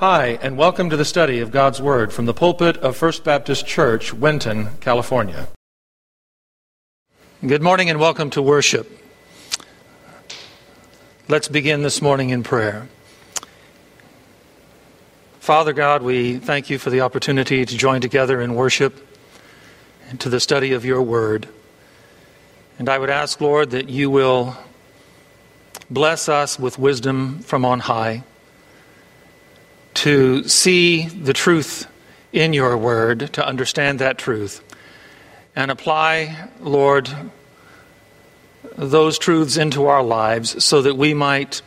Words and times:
Hi, 0.00 0.38
and 0.42 0.58
welcome 0.58 0.90
to 0.90 0.96
the 0.98 1.06
study 1.06 1.40
of 1.40 1.50
God's 1.50 1.80
Word 1.80 2.12
from 2.12 2.26
the 2.26 2.34
pulpit 2.34 2.76
of 2.76 2.98
First 2.98 3.24
Baptist 3.24 3.66
Church, 3.66 4.12
Winton, 4.12 4.76
California. 4.78 5.48
Good 7.40 7.62
morning 7.62 7.88
and 7.88 7.98
welcome 7.98 8.28
to 8.28 8.42
worship. 8.42 8.92
Let's 11.28 11.48
begin 11.48 11.80
this 11.80 12.02
morning 12.02 12.28
in 12.28 12.42
prayer. 12.42 12.88
Father 15.40 15.72
God, 15.72 16.02
we 16.02 16.36
thank 16.36 16.68
you 16.68 16.76
for 16.76 16.90
the 16.90 17.00
opportunity 17.00 17.64
to 17.64 17.74
join 17.78 18.02
together 18.02 18.42
in 18.42 18.54
worship 18.54 19.02
and 20.10 20.20
to 20.20 20.28
the 20.28 20.40
study 20.40 20.74
of 20.74 20.84
your 20.84 21.00
Word. 21.00 21.48
And 22.78 22.90
I 22.90 22.98
would 22.98 23.08
ask, 23.08 23.40
Lord, 23.40 23.70
that 23.70 23.88
you 23.88 24.10
will 24.10 24.58
bless 25.88 26.28
us 26.28 26.58
with 26.58 26.78
wisdom 26.78 27.38
from 27.38 27.64
on 27.64 27.80
high 27.80 28.24
to 29.96 30.46
see 30.46 31.06
the 31.06 31.32
truth 31.32 31.86
in 32.32 32.52
your 32.52 32.76
word, 32.76 33.32
to 33.32 33.46
understand 33.46 33.98
that 33.98 34.18
truth, 34.18 34.62
and 35.54 35.70
apply, 35.70 36.50
Lord, 36.60 37.08
those 38.76 39.18
truths 39.18 39.56
into 39.56 39.86
our 39.86 40.02
lives 40.02 40.62
so 40.62 40.82
that 40.82 40.96
we 40.96 41.14
might 41.14 41.62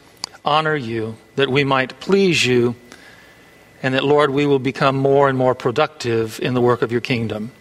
honor 0.45 0.75
you, 0.75 1.17
that 1.37 1.49
we 1.49 1.63
might 1.63 1.99
please 1.99 2.45
you, 2.45 2.75
and 3.81 3.95
that, 3.95 4.03
Lord, 4.03 4.29
we 4.29 4.45
will 4.45 4.59
become 4.59 4.95
more 4.95 5.27
and 5.27 5.37
more 5.37 5.55
productive 5.55 6.39
in 6.39 6.53
the 6.53 6.61
work 6.61 6.81
of 6.83 6.91
your 6.91 7.01
kingdom. 7.01 7.51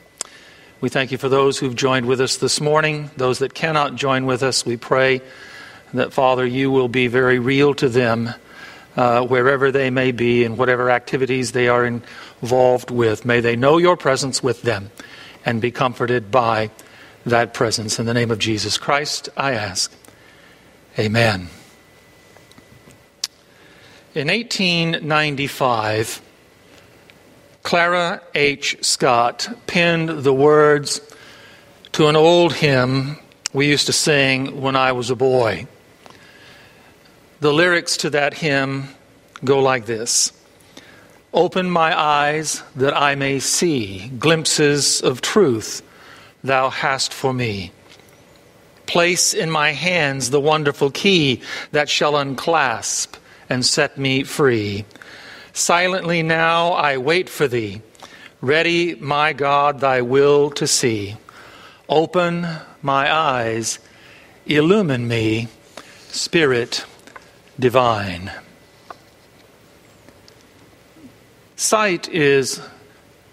We 0.80 0.90
thank 0.90 1.12
you 1.12 1.18
for 1.18 1.28
those 1.28 1.58
who've 1.58 1.74
joined 1.74 2.06
with 2.06 2.20
us 2.20 2.36
this 2.36 2.60
morning. 2.60 3.10
Those 3.16 3.38
that 3.38 3.54
cannot 3.54 3.94
join 3.94 4.26
with 4.26 4.42
us, 4.42 4.66
we 4.66 4.76
pray 4.76 5.22
that, 5.94 6.12
Father, 6.12 6.44
you 6.44 6.70
will 6.70 6.88
be 6.88 7.06
very 7.06 7.38
real 7.38 7.72
to 7.74 7.88
them 7.88 8.34
uh, 8.98 9.24
wherever 9.24 9.70
they 9.70 9.90
may 9.90 10.10
be 10.10 10.42
and 10.44 10.58
whatever 10.58 10.90
activities 10.90 11.52
they 11.52 11.68
are 11.68 11.86
involved 11.86 12.90
with. 12.90 13.24
May 13.24 13.38
they 13.38 13.54
know 13.54 13.78
your 13.78 13.96
presence 13.96 14.42
with 14.42 14.62
them 14.62 14.90
and 15.44 15.62
be 15.62 15.70
comforted 15.70 16.32
by 16.32 16.72
that 17.24 17.54
presence. 17.54 18.00
In 18.00 18.06
the 18.06 18.14
name 18.14 18.32
of 18.32 18.40
Jesus 18.40 18.76
Christ, 18.76 19.28
I 19.36 19.52
ask. 19.52 19.94
Amen. 20.98 21.48
In 24.16 24.26
1895, 24.26 26.20
Clara 27.62 28.20
H. 28.34 28.78
Scott 28.80 29.48
penned 29.68 30.08
the 30.08 30.34
words 30.34 31.00
to 31.92 32.08
an 32.08 32.16
old 32.16 32.52
hymn 32.52 33.16
we 33.52 33.68
used 33.68 33.86
to 33.86 33.92
sing 33.92 34.60
when 34.60 34.74
I 34.74 34.90
was 34.90 35.08
a 35.10 35.16
boy. 35.16 35.68
The 37.40 37.52
lyrics 37.52 37.96
to 37.98 38.10
that 38.10 38.34
hymn 38.34 38.88
go 39.44 39.60
like 39.60 39.86
this 39.86 40.32
Open 41.32 41.70
my 41.70 41.96
eyes 41.96 42.64
that 42.74 42.96
I 42.96 43.14
may 43.14 43.38
see 43.38 44.08
glimpses 44.18 45.00
of 45.00 45.20
truth 45.20 45.82
thou 46.42 46.68
hast 46.68 47.14
for 47.14 47.32
me. 47.32 47.70
Place 48.86 49.34
in 49.34 49.50
my 49.50 49.70
hands 49.70 50.30
the 50.30 50.40
wonderful 50.40 50.90
key 50.90 51.42
that 51.70 51.88
shall 51.88 52.16
unclasp 52.16 53.16
and 53.48 53.64
set 53.64 53.98
me 53.98 54.24
free. 54.24 54.84
Silently 55.52 56.24
now 56.24 56.72
I 56.72 56.96
wait 56.96 57.28
for 57.28 57.46
thee, 57.46 57.82
ready, 58.40 58.96
my 58.96 59.32
God, 59.32 59.78
thy 59.78 60.00
will 60.00 60.50
to 60.52 60.66
see. 60.66 61.14
Open 61.88 62.48
my 62.82 63.12
eyes, 63.12 63.78
illumine 64.46 65.06
me, 65.06 65.46
Spirit 66.08 66.84
divine. 67.58 68.30
Sight 71.56 72.08
is 72.08 72.60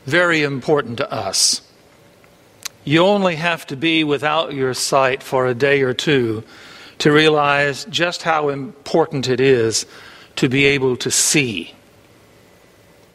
very 0.06 0.42
important 0.42 0.98
to 0.98 1.12
us. 1.12 1.62
You 2.84 3.04
only 3.06 3.36
have 3.36 3.66
to 3.68 3.76
be 3.76 4.04
without 4.04 4.54
your 4.54 4.74
sight 4.74 5.24
for 5.24 5.46
a 5.46 5.54
day 5.54 5.82
or 5.82 5.94
two 5.94 6.44
to 7.00 7.12
realize 7.12 7.86
just 7.86 8.24
how 8.24 8.50
important 8.50 9.28
it 9.28 9.40
is 9.40 9.86
to 10.38 10.50
be 10.50 10.66
able 10.66 10.96
to 10.98 11.12
see. 11.12 11.74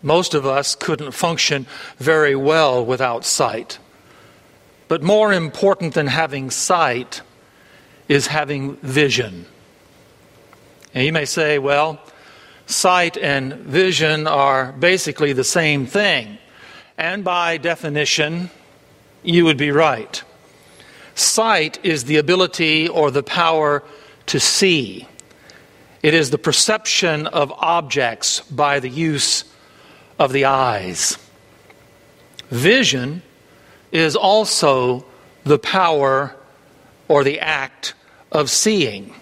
Most 0.02 0.34
of 0.34 0.46
us 0.46 0.74
couldn't 0.74 1.12
function 1.12 1.66
very 1.98 2.34
well 2.34 2.84
without 2.84 3.24
sight. 3.24 3.78
But 4.88 5.02
more 5.02 5.32
important 5.32 5.94
than 5.94 6.08
having 6.08 6.50
sight 6.50 7.20
is 8.08 8.26
having 8.26 8.76
vision. 8.76 9.46
And 10.94 11.04
you 11.04 11.12
may 11.12 11.24
say, 11.24 11.58
well, 11.58 12.00
sight 12.66 13.16
and 13.16 13.54
vision 13.54 14.26
are 14.26 14.72
basically 14.72 15.32
the 15.32 15.44
same 15.44 15.86
thing. 15.86 16.38
And 16.98 17.24
by 17.24 17.56
definition, 17.56 18.50
you 19.22 19.44
would 19.44 19.56
be 19.56 19.70
right. 19.70 20.22
Sight 21.14 21.78
is 21.84 22.04
the 22.04 22.16
ability 22.16 22.88
or 22.88 23.10
the 23.10 23.22
power 23.22 23.82
to 24.26 24.40
see, 24.40 25.06
it 26.02 26.14
is 26.14 26.30
the 26.30 26.38
perception 26.38 27.26
of 27.26 27.52
objects 27.58 28.40
by 28.40 28.80
the 28.80 28.88
use 28.88 29.44
of 30.18 30.32
the 30.32 30.44
eyes. 30.44 31.18
Vision 32.48 33.22
is 33.92 34.16
also 34.16 35.04
the 35.44 35.58
power 35.58 36.34
or 37.08 37.24
the 37.24 37.40
act 37.40 37.94
of 38.30 38.48
seeing. 38.50 39.14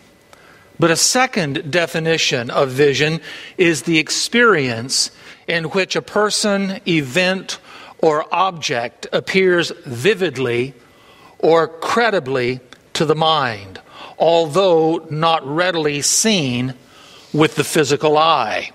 But 0.78 0.90
a 0.90 0.96
second 0.96 1.70
definition 1.70 2.50
of 2.50 2.70
vision 2.70 3.20
is 3.56 3.82
the 3.82 3.98
experience 3.98 5.10
in 5.46 5.64
which 5.64 5.96
a 5.96 6.02
person, 6.02 6.80
event, 6.86 7.58
or 7.98 8.32
object 8.32 9.06
appears 9.12 9.72
vividly 9.84 10.74
or 11.38 11.66
credibly 11.66 12.60
to 12.94 13.04
the 13.04 13.16
mind, 13.16 13.80
although 14.18 15.06
not 15.10 15.46
readily 15.46 16.02
seen 16.02 16.74
with 17.32 17.56
the 17.56 17.64
physical 17.64 18.16
eye. 18.16 18.70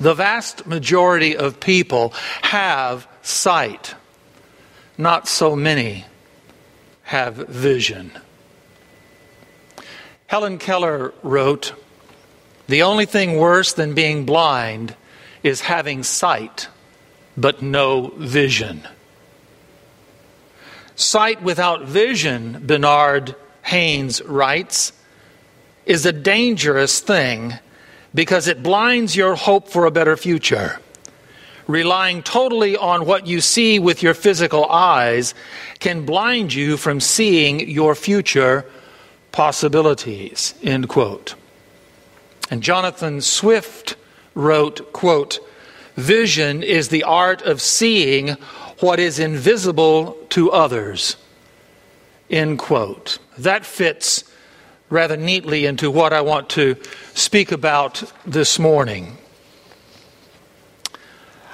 The 0.00 0.14
vast 0.14 0.66
majority 0.66 1.36
of 1.36 1.60
people 1.60 2.10
have 2.42 3.06
sight, 3.22 3.94
not 4.96 5.28
so 5.28 5.54
many 5.54 6.04
have 7.04 7.34
vision. 7.34 8.12
Helen 10.32 10.56
Keller 10.56 11.12
wrote 11.22 11.74
The 12.66 12.84
only 12.84 13.04
thing 13.04 13.36
worse 13.36 13.74
than 13.74 13.92
being 13.92 14.24
blind 14.24 14.96
is 15.42 15.60
having 15.60 16.02
sight, 16.02 16.68
but 17.36 17.60
no 17.60 18.14
vision. 18.16 18.88
Sight 20.96 21.42
without 21.42 21.84
vision, 21.84 22.62
Bernard 22.66 23.36
Haynes 23.64 24.22
writes, 24.22 24.94
is 25.84 26.06
a 26.06 26.12
dangerous 26.12 27.00
thing 27.00 27.52
because 28.14 28.48
it 28.48 28.62
blinds 28.62 29.14
your 29.14 29.34
hope 29.34 29.68
for 29.68 29.84
a 29.84 29.90
better 29.90 30.16
future. 30.16 30.78
Relying 31.66 32.22
totally 32.22 32.74
on 32.74 33.04
what 33.04 33.26
you 33.26 33.42
see 33.42 33.78
with 33.78 34.02
your 34.02 34.14
physical 34.14 34.64
eyes 34.64 35.34
can 35.78 36.06
blind 36.06 36.54
you 36.54 36.78
from 36.78 37.00
seeing 37.00 37.68
your 37.68 37.94
future 37.94 38.64
possibilities, 39.32 40.54
end 40.62 40.88
quote. 40.88 41.34
And 42.50 42.62
Jonathan 42.62 43.20
Swift 43.20 43.96
wrote, 44.34 44.92
quote, 44.92 45.40
Vision 45.96 46.62
is 46.62 46.88
the 46.88 47.02
art 47.02 47.42
of 47.42 47.60
seeing 47.60 48.36
what 48.80 48.98
is 48.98 49.18
invisible 49.18 50.12
to 50.30 50.50
others, 50.50 51.16
end 52.30 52.58
quote. 52.58 53.18
That 53.38 53.64
fits 53.64 54.24
rather 54.90 55.16
neatly 55.16 55.64
into 55.64 55.90
what 55.90 56.12
I 56.12 56.20
want 56.20 56.50
to 56.50 56.76
speak 57.14 57.52
about 57.52 58.02
this 58.26 58.58
morning. 58.58 59.16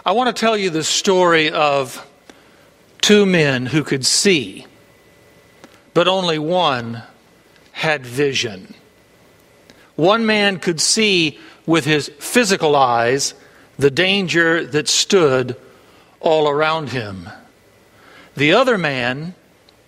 I 0.05 0.13
want 0.13 0.35
to 0.35 0.41
tell 0.41 0.57
you 0.57 0.71
the 0.71 0.83
story 0.83 1.51
of 1.51 2.05
two 3.01 3.27
men 3.27 3.67
who 3.67 3.85
could 3.85 4.07
see, 4.07 4.67
but 5.95 6.09
only 6.09 6.39
one 6.39 7.03
had 7.79 8.05
vision. 8.05 8.75
One 9.95 10.27
man 10.27 10.59
could 10.59 10.81
see 10.81 11.39
with 11.65 11.85
his 11.85 12.09
physical 12.19 12.75
eyes 12.75 13.35
the 13.79 13.91
danger 13.91 14.67
that 14.67 14.89
stood 14.89 15.55
all 16.19 16.49
around 16.49 16.89
him. 16.89 17.29
The 18.37 18.53
other 18.53 18.77
man 18.77 19.37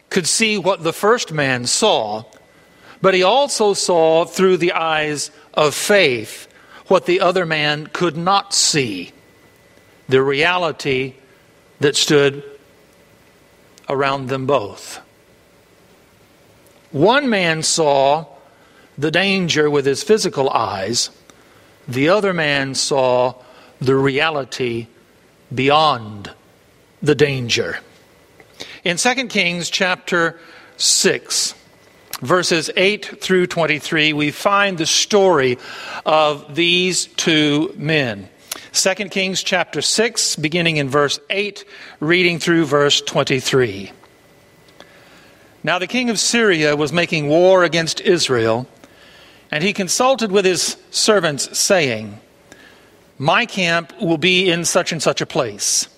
could 0.08 0.28
see 0.28 0.56
what 0.56 0.84
the 0.84 0.92
first 0.92 1.32
man 1.32 1.66
saw, 1.66 2.26
but 3.02 3.12
he 3.12 3.24
also 3.24 3.74
saw 3.74 4.24
through 4.24 4.58
the 4.58 4.70
eyes 4.70 5.32
of 5.52 5.74
faith 5.74 6.46
what 6.86 7.06
the 7.06 7.20
other 7.20 7.44
man 7.44 7.88
could 7.88 8.16
not 8.16 8.54
see 8.54 9.10
the 10.08 10.22
reality 10.22 11.14
that 11.80 11.96
stood 11.96 12.44
around 13.88 14.28
them 14.28 14.46
both. 14.46 15.00
One 16.90 17.30
man 17.30 17.62
saw 17.62 18.26
the 18.98 19.10
danger 19.10 19.70
with 19.70 19.86
his 19.86 20.02
physical 20.02 20.50
eyes, 20.50 21.10
The 21.88 22.08
other 22.08 22.32
man 22.32 22.74
saw 22.74 23.34
the 23.80 23.96
reality 23.96 24.86
beyond 25.52 26.30
the 27.02 27.14
danger. 27.14 27.78
In 28.84 28.96
2 28.96 29.28
Kings 29.28 29.70
chapter 29.70 30.38
6, 30.76 31.54
verses 32.20 32.70
8 32.76 33.20
through 33.20 33.46
23, 33.46 34.12
we 34.12 34.30
find 34.30 34.78
the 34.78 34.86
story 34.86 35.58
of 36.04 36.54
these 36.54 37.06
two 37.06 37.74
men. 37.76 38.28
2 38.72 38.94
Kings 39.08 39.42
chapter 39.42 39.82
6, 39.82 40.36
beginning 40.36 40.76
in 40.76 40.88
verse 40.88 41.18
8, 41.30 41.64
reading 41.98 42.38
through 42.38 42.66
verse 42.66 43.00
23. 43.00 43.92
Now 45.62 45.78
the 45.78 45.86
king 45.86 46.10
of 46.10 46.18
Syria 46.18 46.74
was 46.74 46.92
making 46.92 47.28
war 47.28 47.64
against 47.64 48.00
Israel, 48.00 48.66
and 49.50 49.62
he 49.62 49.72
consulted 49.72 50.32
with 50.32 50.44
his 50.44 50.76
servants, 50.90 51.58
saying, 51.58 52.18
My 53.18 53.46
camp 53.46 53.92
will 54.00 54.18
be 54.18 54.50
in 54.50 54.64
such 54.64 54.92
and 54.92 55.02
such 55.02 55.20
a 55.20 55.26
place. 55.26 55.88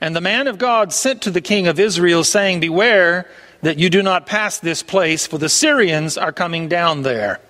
And 0.00 0.16
the 0.16 0.20
man 0.20 0.46
of 0.46 0.58
God 0.58 0.92
sent 0.92 1.22
to 1.22 1.30
the 1.30 1.40
king 1.40 1.66
of 1.66 1.78
Israel, 1.78 2.24
saying, 2.24 2.60
Beware 2.60 3.30
that 3.62 3.78
you 3.78 3.90
do 3.90 4.02
not 4.02 4.26
pass 4.26 4.58
this 4.58 4.82
place, 4.82 5.26
for 5.26 5.38
the 5.38 5.48
Syrians 5.48 6.16
are 6.18 6.32
coming 6.32 6.68
down 6.68 7.02
there. 7.02 7.40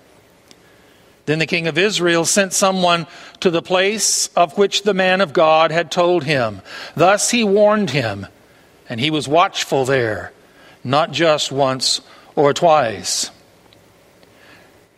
Then 1.25 1.39
the 1.39 1.45
king 1.45 1.67
of 1.67 1.77
Israel 1.77 2.25
sent 2.25 2.51
someone 2.51 3.07
to 3.39 3.49
the 3.49 3.61
place 3.61 4.27
of 4.35 4.57
which 4.57 4.83
the 4.83 4.93
man 4.93 5.21
of 5.21 5.33
God 5.33 5.71
had 5.71 5.91
told 5.91 6.23
him. 6.23 6.61
Thus 6.95 7.31
he 7.31 7.43
warned 7.43 7.91
him, 7.91 8.27
and 8.89 8.99
he 8.99 9.11
was 9.11 9.27
watchful 9.27 9.85
there, 9.85 10.33
not 10.83 11.11
just 11.11 11.51
once 11.51 12.01
or 12.35 12.53
twice. 12.53 13.31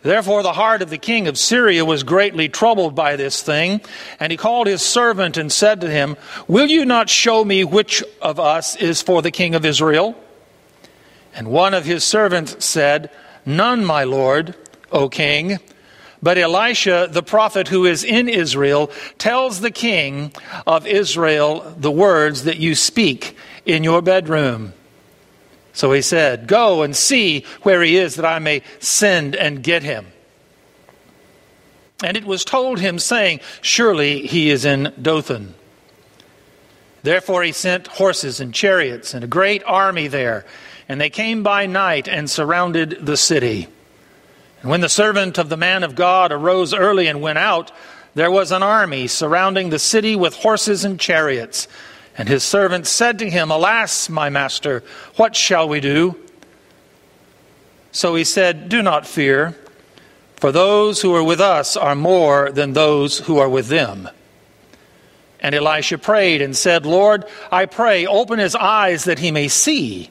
Therefore, 0.02 0.42
the 0.42 0.52
heart 0.52 0.82
of 0.82 0.90
the 0.90 0.98
king 0.98 1.28
of 1.28 1.38
Syria 1.38 1.82
was 1.82 2.02
greatly 2.02 2.50
troubled 2.50 2.94
by 2.94 3.16
this 3.16 3.42
thing, 3.42 3.80
and 4.20 4.30
he 4.30 4.36
called 4.36 4.66
his 4.66 4.82
servant 4.82 5.38
and 5.38 5.50
said 5.50 5.80
to 5.80 5.90
him, 5.90 6.16
Will 6.46 6.66
you 6.66 6.84
not 6.84 7.08
show 7.08 7.42
me 7.42 7.64
which 7.64 8.04
of 8.20 8.38
us 8.38 8.76
is 8.76 9.00
for 9.00 9.22
the 9.22 9.30
king 9.30 9.54
of 9.54 9.64
Israel? 9.64 10.14
And 11.34 11.48
one 11.48 11.72
of 11.72 11.86
his 11.86 12.04
servants 12.04 12.62
said, 12.64 13.10
None, 13.46 13.82
my 13.82 14.04
lord, 14.04 14.54
O 14.92 15.08
king. 15.08 15.58
But 16.22 16.36
Elisha, 16.36 17.08
the 17.10 17.22
prophet 17.22 17.68
who 17.68 17.86
is 17.86 18.04
in 18.04 18.28
Israel, 18.28 18.90
tells 19.16 19.60
the 19.60 19.70
king 19.70 20.32
of 20.66 20.86
Israel 20.86 21.74
the 21.78 21.90
words 21.90 22.44
that 22.44 22.58
you 22.58 22.74
speak 22.74 23.36
in 23.64 23.84
your 23.84 24.02
bedroom. 24.02 24.74
So 25.74 25.92
he 25.92 26.00
said, 26.00 26.46
Go 26.46 26.82
and 26.82 26.96
see 26.96 27.44
where 27.62 27.82
he 27.82 27.96
is, 27.96 28.14
that 28.14 28.24
I 28.24 28.38
may 28.38 28.62
send 28.78 29.36
and 29.36 29.62
get 29.62 29.82
him. 29.82 30.06
And 32.02 32.16
it 32.16 32.24
was 32.24 32.44
told 32.44 32.80
him, 32.80 32.98
saying, 32.98 33.40
Surely 33.60 34.26
he 34.26 34.50
is 34.50 34.64
in 34.64 34.92
Dothan. 35.00 35.54
Therefore 37.02 37.42
he 37.42 37.52
sent 37.52 37.88
horses 37.88 38.40
and 38.40 38.54
chariots 38.54 39.12
and 39.12 39.22
a 39.22 39.28
great 39.28 39.62
army 39.66 40.06
there, 40.06 40.46
and 40.88 41.00
they 41.00 41.10
came 41.10 41.42
by 41.42 41.66
night 41.66 42.08
and 42.08 42.30
surrounded 42.30 43.04
the 43.04 43.16
city. 43.16 43.68
And 44.62 44.70
when 44.70 44.80
the 44.80 44.88
servant 44.88 45.38
of 45.38 45.48
the 45.48 45.56
man 45.56 45.82
of 45.82 45.94
God 45.94 46.32
arose 46.32 46.72
early 46.72 47.06
and 47.08 47.20
went 47.20 47.38
out, 47.38 47.72
there 48.14 48.30
was 48.30 48.52
an 48.52 48.62
army 48.62 49.08
surrounding 49.08 49.70
the 49.70 49.78
city 49.78 50.14
with 50.14 50.34
horses 50.36 50.84
and 50.84 51.00
chariots. 51.00 51.66
And 52.16 52.28
his 52.28 52.44
servant 52.44 52.86
said 52.86 53.18
to 53.18 53.30
him, 53.30 53.50
Alas, 53.50 54.08
my 54.08 54.30
master, 54.30 54.84
what 55.16 55.34
shall 55.34 55.68
we 55.68 55.80
do? 55.80 56.16
So 57.90 58.14
he 58.14 58.24
said, 58.24 58.68
Do 58.68 58.82
not 58.82 59.06
fear, 59.06 59.56
for 60.36 60.52
those 60.52 61.00
who 61.00 61.14
are 61.14 61.22
with 61.22 61.40
us 61.40 61.76
are 61.76 61.94
more 61.94 62.50
than 62.50 62.72
those 62.72 63.20
who 63.20 63.38
are 63.38 63.48
with 63.48 63.68
them. 63.68 64.08
And 65.40 65.54
Elisha 65.54 65.98
prayed 65.98 66.40
and 66.40 66.56
said, 66.56 66.86
Lord, 66.86 67.24
I 67.52 67.66
pray, 67.66 68.06
open 68.06 68.38
his 68.38 68.54
eyes 68.54 69.04
that 69.04 69.18
he 69.18 69.30
may 69.30 69.48
see. 69.48 70.10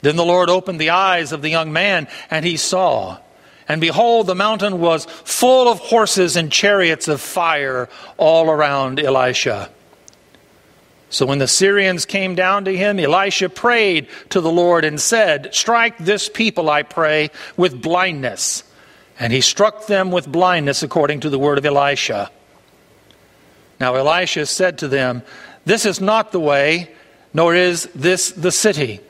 Then 0.00 0.16
the 0.16 0.24
Lord 0.24 0.48
opened 0.48 0.80
the 0.80 0.90
eyes 0.90 1.32
of 1.32 1.42
the 1.42 1.50
young 1.50 1.72
man, 1.72 2.06
and 2.30 2.44
he 2.44 2.56
saw. 2.56 3.18
And 3.66 3.80
behold, 3.80 4.26
the 4.26 4.34
mountain 4.34 4.80
was 4.80 5.06
full 5.06 5.68
of 5.68 5.78
horses 5.78 6.36
and 6.36 6.52
chariots 6.52 7.08
of 7.08 7.20
fire 7.20 7.88
all 8.16 8.48
around 8.48 9.00
Elisha. 9.00 9.70
So 11.10 11.24
when 11.24 11.38
the 11.38 11.48
Syrians 11.48 12.04
came 12.04 12.34
down 12.34 12.66
to 12.66 12.76
him, 12.76 12.98
Elisha 12.98 13.48
prayed 13.48 14.08
to 14.30 14.40
the 14.40 14.50
Lord 14.50 14.84
and 14.84 15.00
said, 15.00 15.54
Strike 15.54 15.98
this 15.98 16.28
people, 16.28 16.68
I 16.68 16.82
pray, 16.82 17.30
with 17.56 17.80
blindness. 17.80 18.62
And 19.18 19.32
he 19.32 19.40
struck 19.40 19.86
them 19.86 20.10
with 20.10 20.30
blindness 20.30 20.82
according 20.82 21.20
to 21.20 21.30
the 21.30 21.38
word 21.38 21.58
of 21.58 21.64
Elisha. 21.64 22.30
Now 23.80 23.94
Elisha 23.94 24.46
said 24.46 24.78
to 24.78 24.88
them, 24.88 25.22
This 25.64 25.86
is 25.86 26.00
not 26.00 26.30
the 26.30 26.40
way, 26.40 26.90
nor 27.32 27.54
is 27.54 27.88
this 27.94 28.30
the 28.32 28.52
city. 28.52 29.00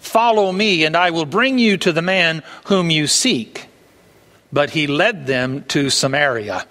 Follow 0.00 0.52
me, 0.52 0.84
and 0.84 0.96
I 0.96 1.10
will 1.10 1.26
bring 1.26 1.58
you 1.58 1.76
to 1.78 1.92
the 1.92 2.02
man 2.02 2.42
whom 2.64 2.90
you 2.90 3.06
seek. 3.06 3.66
But 4.52 4.70
he 4.70 4.86
led 4.86 5.26
them 5.26 5.64
to 5.68 5.90
Samaria. 5.90 6.66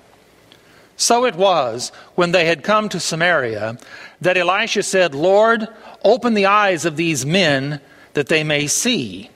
So 0.98 1.26
it 1.26 1.36
was, 1.36 1.92
when 2.16 2.32
they 2.32 2.46
had 2.46 2.64
come 2.64 2.90
to 2.90 3.00
Samaria, 3.00 3.78
that 4.22 4.38
Elisha 4.38 4.84
said, 4.84 5.14
Lord, 5.14 5.68
open 6.04 6.34
the 6.34 6.46
eyes 6.46 6.86
of 6.86 6.96
these 6.96 7.26
men 7.26 7.82
that 8.14 8.28
they 8.28 8.44
may 8.44 8.68
see. 8.68 9.30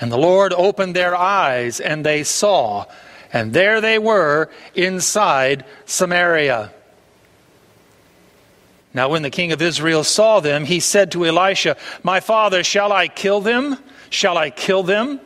And 0.00 0.10
the 0.10 0.18
Lord 0.18 0.52
opened 0.52 0.96
their 0.96 1.16
eyes, 1.16 1.80
and 1.80 2.04
they 2.04 2.24
saw, 2.24 2.86
and 3.32 3.52
there 3.52 3.80
they 3.80 3.98
were 3.98 4.48
inside 4.74 5.64
Samaria. 5.86 6.72
Now, 8.94 9.10
when 9.10 9.22
the 9.22 9.30
king 9.30 9.52
of 9.52 9.62
Israel 9.62 10.02
saw 10.02 10.40
them, 10.40 10.64
he 10.64 10.80
said 10.80 11.12
to 11.12 11.26
Elisha, 11.26 11.76
My 12.02 12.20
father, 12.20 12.64
shall 12.64 12.92
I 12.92 13.06
kill 13.06 13.40
them? 13.40 13.76
Shall 14.10 14.38
I 14.38 14.50
kill 14.50 14.82
them? 14.82 15.20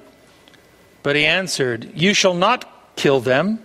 But 1.02 1.16
he 1.16 1.24
answered, 1.24 1.92
You 1.94 2.12
shall 2.12 2.34
not 2.34 2.96
kill 2.96 3.20
them. 3.20 3.60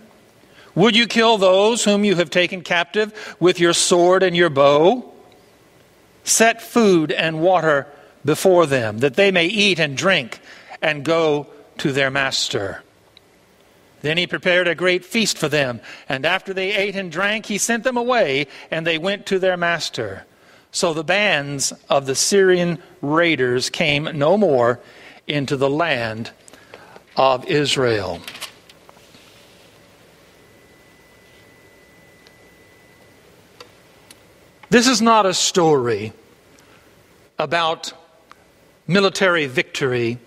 Would 0.78 0.94
you 0.94 1.08
kill 1.08 1.38
those 1.38 1.82
whom 1.82 2.04
you 2.04 2.14
have 2.14 2.30
taken 2.30 2.62
captive 2.62 3.36
with 3.40 3.58
your 3.58 3.72
sword 3.72 4.22
and 4.22 4.36
your 4.36 4.48
bow? 4.48 5.12
Set 6.22 6.62
food 6.62 7.10
and 7.10 7.40
water 7.40 7.88
before 8.24 8.64
them, 8.64 8.98
that 8.98 9.14
they 9.14 9.32
may 9.32 9.46
eat 9.46 9.80
and 9.80 9.96
drink 9.96 10.38
and 10.80 11.04
go 11.04 11.48
to 11.78 11.90
their 11.90 12.12
master. 12.12 12.84
Then 14.02 14.18
he 14.18 14.28
prepared 14.28 14.68
a 14.68 14.76
great 14.76 15.04
feast 15.04 15.36
for 15.36 15.48
them, 15.48 15.80
and 16.08 16.24
after 16.24 16.54
they 16.54 16.72
ate 16.72 16.94
and 16.94 17.10
drank, 17.10 17.46
he 17.46 17.58
sent 17.58 17.82
them 17.82 17.96
away, 17.96 18.46
and 18.70 18.86
they 18.86 18.98
went 18.98 19.26
to 19.26 19.40
their 19.40 19.56
master. 19.56 20.26
So 20.70 20.94
the 20.94 21.02
bands 21.02 21.72
of 21.90 22.06
the 22.06 22.14
Syrian 22.14 22.80
raiders 23.02 23.68
came 23.68 24.04
no 24.16 24.36
more 24.36 24.78
into 25.26 25.56
the 25.56 25.70
land 25.70 26.30
of 27.16 27.44
Israel. 27.46 28.20
This 34.70 34.86
is 34.86 35.00
not 35.00 35.24
a 35.24 35.32
story 35.32 36.12
about 37.38 37.94
military 38.86 39.46
victory 39.46 40.18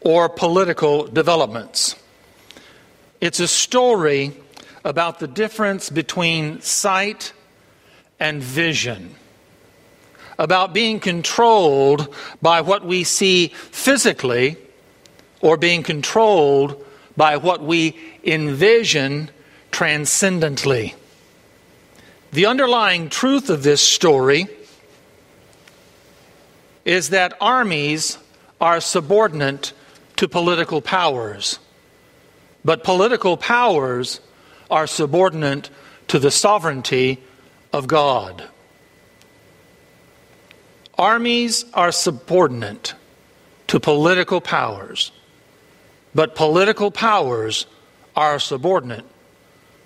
or 0.00 0.30
political 0.30 1.06
developments. 1.06 1.94
It's 3.20 3.40
a 3.40 3.48
story 3.48 4.32
about 4.84 5.18
the 5.18 5.26
difference 5.26 5.90
between 5.90 6.62
sight 6.62 7.34
and 8.18 8.42
vision, 8.42 9.14
about 10.38 10.72
being 10.72 10.98
controlled 10.98 12.14
by 12.40 12.62
what 12.62 12.86
we 12.86 13.04
see 13.04 13.48
physically 13.48 14.56
or 15.42 15.58
being 15.58 15.82
controlled 15.82 16.82
by 17.18 17.36
what 17.36 17.62
we 17.62 17.98
envision 18.24 19.30
transcendently. 19.72 20.94
The 22.30 22.46
underlying 22.46 23.08
truth 23.08 23.48
of 23.48 23.62
this 23.62 23.80
story 23.80 24.48
is 26.84 27.10
that 27.10 27.36
armies 27.40 28.18
are 28.60 28.80
subordinate 28.80 29.72
to 30.16 30.28
political 30.28 30.82
powers, 30.82 31.58
but 32.64 32.84
political 32.84 33.36
powers 33.36 34.20
are 34.70 34.86
subordinate 34.86 35.70
to 36.08 36.18
the 36.18 36.30
sovereignty 36.30 37.22
of 37.72 37.86
God. 37.86 38.46
Armies 40.98 41.64
are 41.72 41.92
subordinate 41.92 42.94
to 43.68 43.80
political 43.80 44.40
powers, 44.40 45.12
but 46.14 46.34
political 46.34 46.90
powers 46.90 47.66
are 48.16 48.38
subordinate 48.38 49.04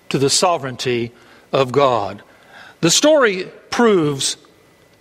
to 0.09 0.19
the 0.19 0.31
sovereignty 0.31 1.13
of 1.53 1.71
God. 1.71 2.23
The 2.83 2.91
story 2.91 3.45
proves 3.71 4.37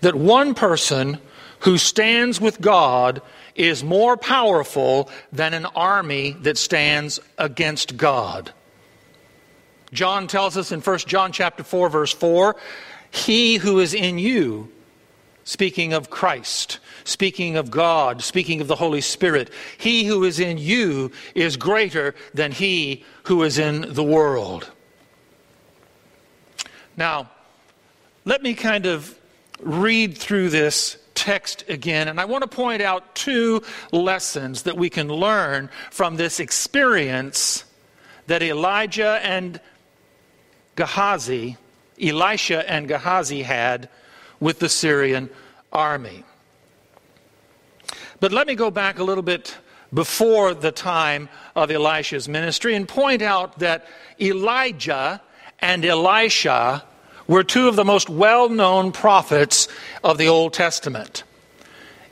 that 0.02 0.14
one 0.14 0.54
person 0.54 1.18
who 1.62 1.80
stands 1.80 2.40
with 2.40 2.62
God 2.62 3.24
is 3.56 3.84
more 3.84 4.18
powerful 4.18 5.10
than 5.34 5.56
an 5.56 5.66
army 5.66 6.32
that 6.42 6.60
stands 6.60 7.20
against 7.40 7.98
God. 7.98 8.52
John 9.92 10.28
tells 10.28 10.58
us 10.58 10.72
in 10.72 10.80
1 10.80 11.00
John 11.00 11.32
chapter 11.32 11.64
4 11.64 11.90
verse 11.90 12.14
4, 12.14 12.56
he 13.10 13.56
who 13.56 13.80
is 13.80 13.96
in 13.96 14.20
you 14.20 14.72
speaking 15.44 15.92
of 15.92 16.12
Christ, 16.12 16.80
speaking 17.04 17.58
of 17.58 17.72
God, 17.72 18.22
speaking 18.22 18.62
of 18.62 18.68
the 18.68 18.76
Holy 18.76 19.02
Spirit, 19.02 19.50
he 19.80 20.06
who 20.06 20.24
is 20.24 20.40
in 20.40 20.60
you 20.60 21.12
is 21.34 21.58
greater 21.58 22.14
than 22.36 22.52
he 22.52 23.04
who 23.24 23.42
is 23.42 23.58
in 23.58 23.96
the 23.96 24.04
world. 24.04 24.70
Now, 26.96 27.32
let 28.26 28.44
me 28.44 28.54
kind 28.54 28.86
of 28.86 29.18
read 29.60 30.18
through 30.18 30.50
this 30.50 30.98
text 31.16 31.64
again, 31.70 32.08
and 32.08 32.20
I 32.20 32.26
want 32.26 32.44
to 32.44 32.48
point 32.48 32.82
out 32.82 33.16
two 33.16 33.62
lessons 33.92 34.64
that 34.64 34.78
we 34.78 34.90
can 34.90 35.08
learn 35.08 35.70
from 35.92 36.16
this 36.16 36.40
experience 36.40 37.64
that 38.28 38.42
Elijah 38.42 39.20
and 39.24 39.60
Gehazi, 40.76 41.58
Elisha 42.02 42.70
and 42.70 42.88
Gehazi 42.88 43.44
had 43.44 43.90
with 44.40 44.60
the 44.60 44.70
Syrian 44.70 45.30
army. 45.72 46.24
But 48.20 48.32
let 48.32 48.48
me 48.48 48.56
go 48.56 48.72
back 48.72 49.00
a 49.00 49.04
little 49.04 49.24
bit 49.24 49.58
before 49.94 50.54
the 50.54 50.72
time 50.72 51.28
of 51.56 51.70
Elisha's 51.70 52.30
ministry 52.30 52.76
and 52.76 52.88
point 52.88 53.22
out 53.22 53.60
that 53.60 53.86
Elijah 54.20 55.22
and 55.60 55.84
Elisha 55.84 56.84
were 57.32 57.46
two 57.46 57.70
of 57.70 57.78
the 57.78 57.86
most 57.86 58.10
well 58.10 58.50
known 58.50 58.92
prophets 58.92 59.70
of 60.04 60.18
the 60.18 60.28
Old 60.28 60.52
Testament. 60.52 61.24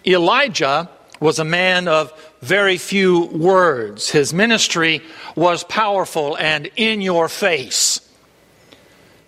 Elijah 0.07 0.89
was 1.19 1.39
a 1.39 1.43
man 1.43 1.89
of 1.89 2.13
very 2.41 2.77
few 2.77 3.25
words. 3.25 4.09
His 4.09 4.33
ministry 4.33 5.01
was 5.35 5.65
powerful 5.65 6.37
and 6.37 6.71
in 6.77 7.01
your 7.01 7.27
face. 7.27 7.99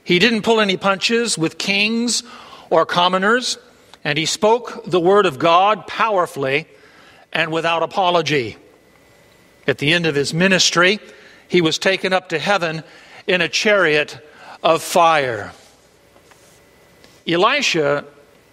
He 0.05 0.17
didn't 0.17 0.43
pull 0.43 0.61
any 0.61 0.77
punches 0.77 1.37
with 1.37 1.57
kings 1.57 2.23
or 2.69 2.85
commoners, 2.85 3.57
and 4.05 4.17
he 4.17 4.25
spoke 4.25 4.85
the 4.85 4.99
word 4.99 5.25
of 5.25 5.39
God 5.39 5.87
powerfully 5.87 6.67
and 7.33 7.51
without 7.51 7.83
apology. 7.83 8.55
At 9.67 9.79
the 9.79 9.91
end 9.91 10.05
of 10.05 10.15
his 10.15 10.33
ministry, 10.33 10.99
he 11.49 11.59
was 11.59 11.77
taken 11.77 12.13
up 12.13 12.29
to 12.29 12.39
heaven 12.39 12.85
in 13.27 13.41
a 13.41 13.49
chariot 13.49 14.25
of 14.63 14.81
fire. 14.81 15.51
Elisha 17.27 18.05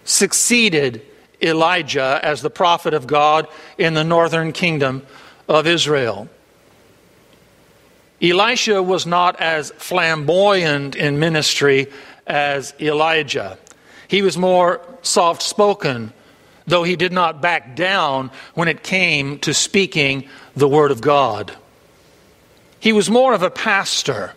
succeeded 0.03 1.01
Elijah 1.41 2.19
as 2.21 2.41
the 2.41 2.49
prophet 2.49 2.93
of 2.93 3.07
God 3.07 3.47
in 3.77 3.93
the 3.93 4.03
northern 4.03 4.51
kingdom 4.51 5.05
of 5.47 5.67
Israel. 5.67 6.29
Elisha 8.21 8.83
was 8.83 9.05
not 9.05 9.39
as 9.39 9.71
flamboyant 9.77 10.95
in 10.95 11.19
ministry 11.19 11.87
as 12.27 12.73
Elijah. 12.79 13.57
He 14.07 14.21
was 14.21 14.37
more 14.37 14.81
soft 15.01 15.41
spoken, 15.41 16.11
though 16.67 16.83
he 16.83 16.95
did 16.95 17.13
not 17.13 17.41
back 17.41 17.75
down 17.75 18.31
when 18.53 18.67
it 18.67 18.83
came 18.83 19.39
to 19.39 19.53
speaking 19.53 20.27
the 20.55 20.67
word 20.67 20.91
of 20.91 20.99
God. 20.99 21.55
He 22.79 22.91
was 22.91 23.09
more 23.09 23.33
of 23.33 23.43
a 23.43 23.49
pastor 23.49 24.33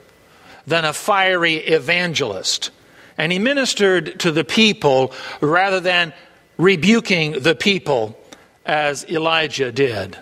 than 0.66 0.84
a 0.84 0.92
fiery 0.92 1.56
evangelist, 1.56 2.70
and 3.18 3.32
he 3.32 3.38
ministered 3.38 4.18
to 4.20 4.32
the 4.32 4.44
people 4.44 5.12
rather 5.40 5.80
than 5.80 6.12
rebuking 6.56 7.32
the 7.32 7.54
people 7.54 8.18
as 8.64 9.04
Elijah 9.08 9.72
did. 9.72 10.16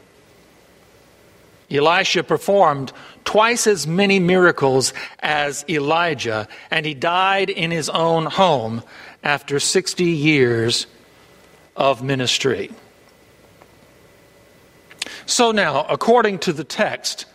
Elisha 1.70 2.24
performed 2.24 2.92
twice 3.24 3.66
as 3.66 3.86
many 3.86 4.18
miracles 4.18 4.92
as 5.20 5.64
Elijah, 5.68 6.48
and 6.70 6.84
he 6.84 6.94
died 6.94 7.48
in 7.48 7.70
his 7.70 7.88
own 7.88 8.26
home 8.26 8.82
after 9.22 9.60
60 9.60 10.04
years 10.04 10.86
of 11.76 12.02
ministry. 12.02 12.70
So 15.26 15.52
now, 15.52 15.86
according 15.88 16.40
to 16.40 16.52
the 16.52 16.64
text, 16.64 17.26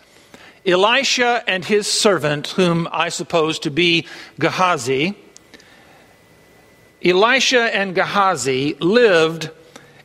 Elisha 0.65 1.43
and 1.47 1.63
his 1.63 1.87
servant, 1.87 2.47
whom 2.47 2.89
I 2.91 3.09
suppose 3.09 3.59
to 3.59 3.71
be 3.71 4.07
Gehazi, 4.39 5.15
Elisha 7.05 7.75
and 7.75 7.93
Gehazi 7.93 8.73
lived 8.79 9.51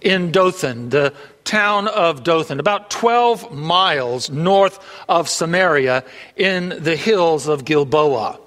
in 0.02 0.30
Dothan, 0.30 0.90
the 0.90 1.14
town 1.44 1.88
of 1.88 2.22
Dothan, 2.22 2.60
about 2.60 2.90
12 2.90 3.52
miles 3.52 4.28
north 4.28 4.78
of 5.08 5.28
Samaria 5.28 6.04
in 6.36 6.68
the 6.78 6.96
hills 6.96 7.48
of 7.48 7.64
Gilboa. 7.64 8.38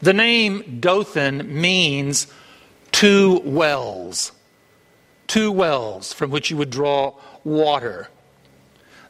The 0.00 0.14
name 0.14 0.78
Dothan 0.80 1.60
means 1.60 2.28
two 2.92 3.40
wells, 3.44 4.32
two 5.26 5.52
wells 5.52 6.12
from 6.12 6.30
which 6.30 6.50
you 6.50 6.56
would 6.56 6.70
draw 6.70 7.14
water. 7.44 8.08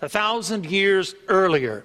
A 0.03 0.09
thousand 0.09 0.67
years 0.67 1.15
earlier, 1.29 1.85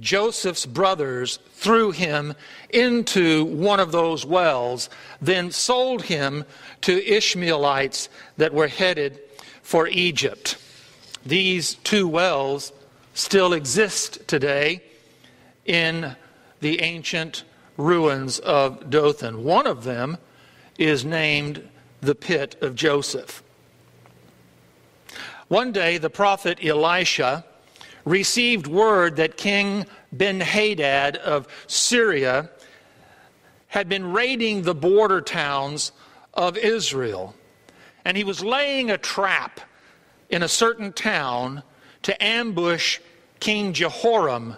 Joseph's 0.00 0.66
brothers 0.66 1.38
threw 1.52 1.90
him 1.90 2.34
into 2.70 3.44
one 3.44 3.80
of 3.80 3.92
those 3.92 4.26
wells, 4.26 4.90
then 5.20 5.50
sold 5.50 6.02
him 6.02 6.44
to 6.82 7.04
Ishmaelites 7.06 8.08
that 8.36 8.52
were 8.52 8.68
headed 8.68 9.20
for 9.62 9.86
Egypt. 9.88 10.56
These 11.24 11.74
two 11.76 12.08
wells 12.08 12.72
still 13.14 13.52
exist 13.52 14.26
today 14.26 14.82
in 15.64 16.16
the 16.60 16.80
ancient 16.80 17.44
ruins 17.76 18.38
of 18.40 18.90
Dothan. 18.90 19.44
One 19.44 19.66
of 19.66 19.84
them 19.84 20.18
is 20.78 21.04
named 21.04 21.68
the 22.00 22.14
Pit 22.14 22.56
of 22.60 22.74
Joseph. 22.74 23.42
One 25.48 25.72
day, 25.72 25.98
the 25.98 26.10
prophet 26.10 26.58
Elisha 26.64 27.44
received 28.04 28.66
word 28.66 29.16
that 29.16 29.36
King 29.36 29.86
Ben 30.12 30.40
Hadad 30.40 31.16
of 31.16 31.48
Syria 31.66 32.50
had 33.68 33.88
been 33.88 34.12
raiding 34.12 34.62
the 34.62 34.74
border 34.74 35.20
towns 35.20 35.92
of 36.32 36.56
Israel. 36.56 37.34
And 38.04 38.16
he 38.16 38.24
was 38.24 38.44
laying 38.44 38.90
a 38.90 38.98
trap 38.98 39.60
in 40.28 40.42
a 40.42 40.48
certain 40.48 40.92
town 40.92 41.62
to 42.02 42.24
ambush 42.24 43.00
King 43.40 43.72
Jehoram 43.72 44.56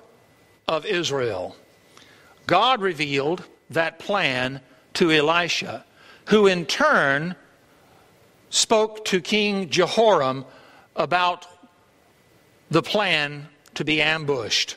of 0.68 0.84
Israel. 0.84 1.56
God 2.46 2.80
revealed 2.80 3.44
that 3.70 3.98
plan 3.98 4.60
to 4.94 5.10
Elisha, 5.10 5.84
who 6.26 6.46
in 6.46 6.66
turn 6.66 7.36
spoke 8.50 9.04
to 9.06 9.20
King 9.20 9.68
Jehoram 9.68 10.44
about 10.94 11.46
the 12.70 12.82
plan 12.82 13.48
to 13.74 13.84
be 13.84 14.00
ambushed. 14.00 14.76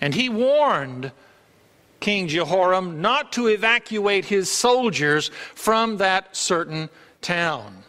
And 0.00 0.14
he 0.14 0.28
warned 0.28 1.12
King 2.00 2.26
Jehoram 2.26 3.00
not 3.00 3.32
to 3.34 3.46
evacuate 3.46 4.24
his 4.24 4.50
soldiers 4.50 5.30
from 5.54 5.98
that 5.98 6.36
certain 6.36 6.90
town. 7.20 7.84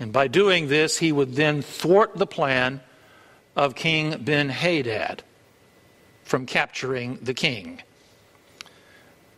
And 0.00 0.12
by 0.12 0.28
doing 0.28 0.68
this, 0.68 0.98
he 0.98 1.10
would 1.10 1.34
then 1.34 1.62
thwart 1.62 2.16
the 2.16 2.26
plan 2.26 2.80
of 3.56 3.74
King 3.74 4.22
Ben 4.22 4.48
Hadad 4.48 5.24
from 6.22 6.46
capturing 6.46 7.18
the 7.20 7.34
king. 7.34 7.82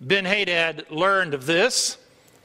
Ben 0.00 0.26
Hadad 0.26 0.90
learned 0.90 1.32
of 1.32 1.46
this 1.46 1.96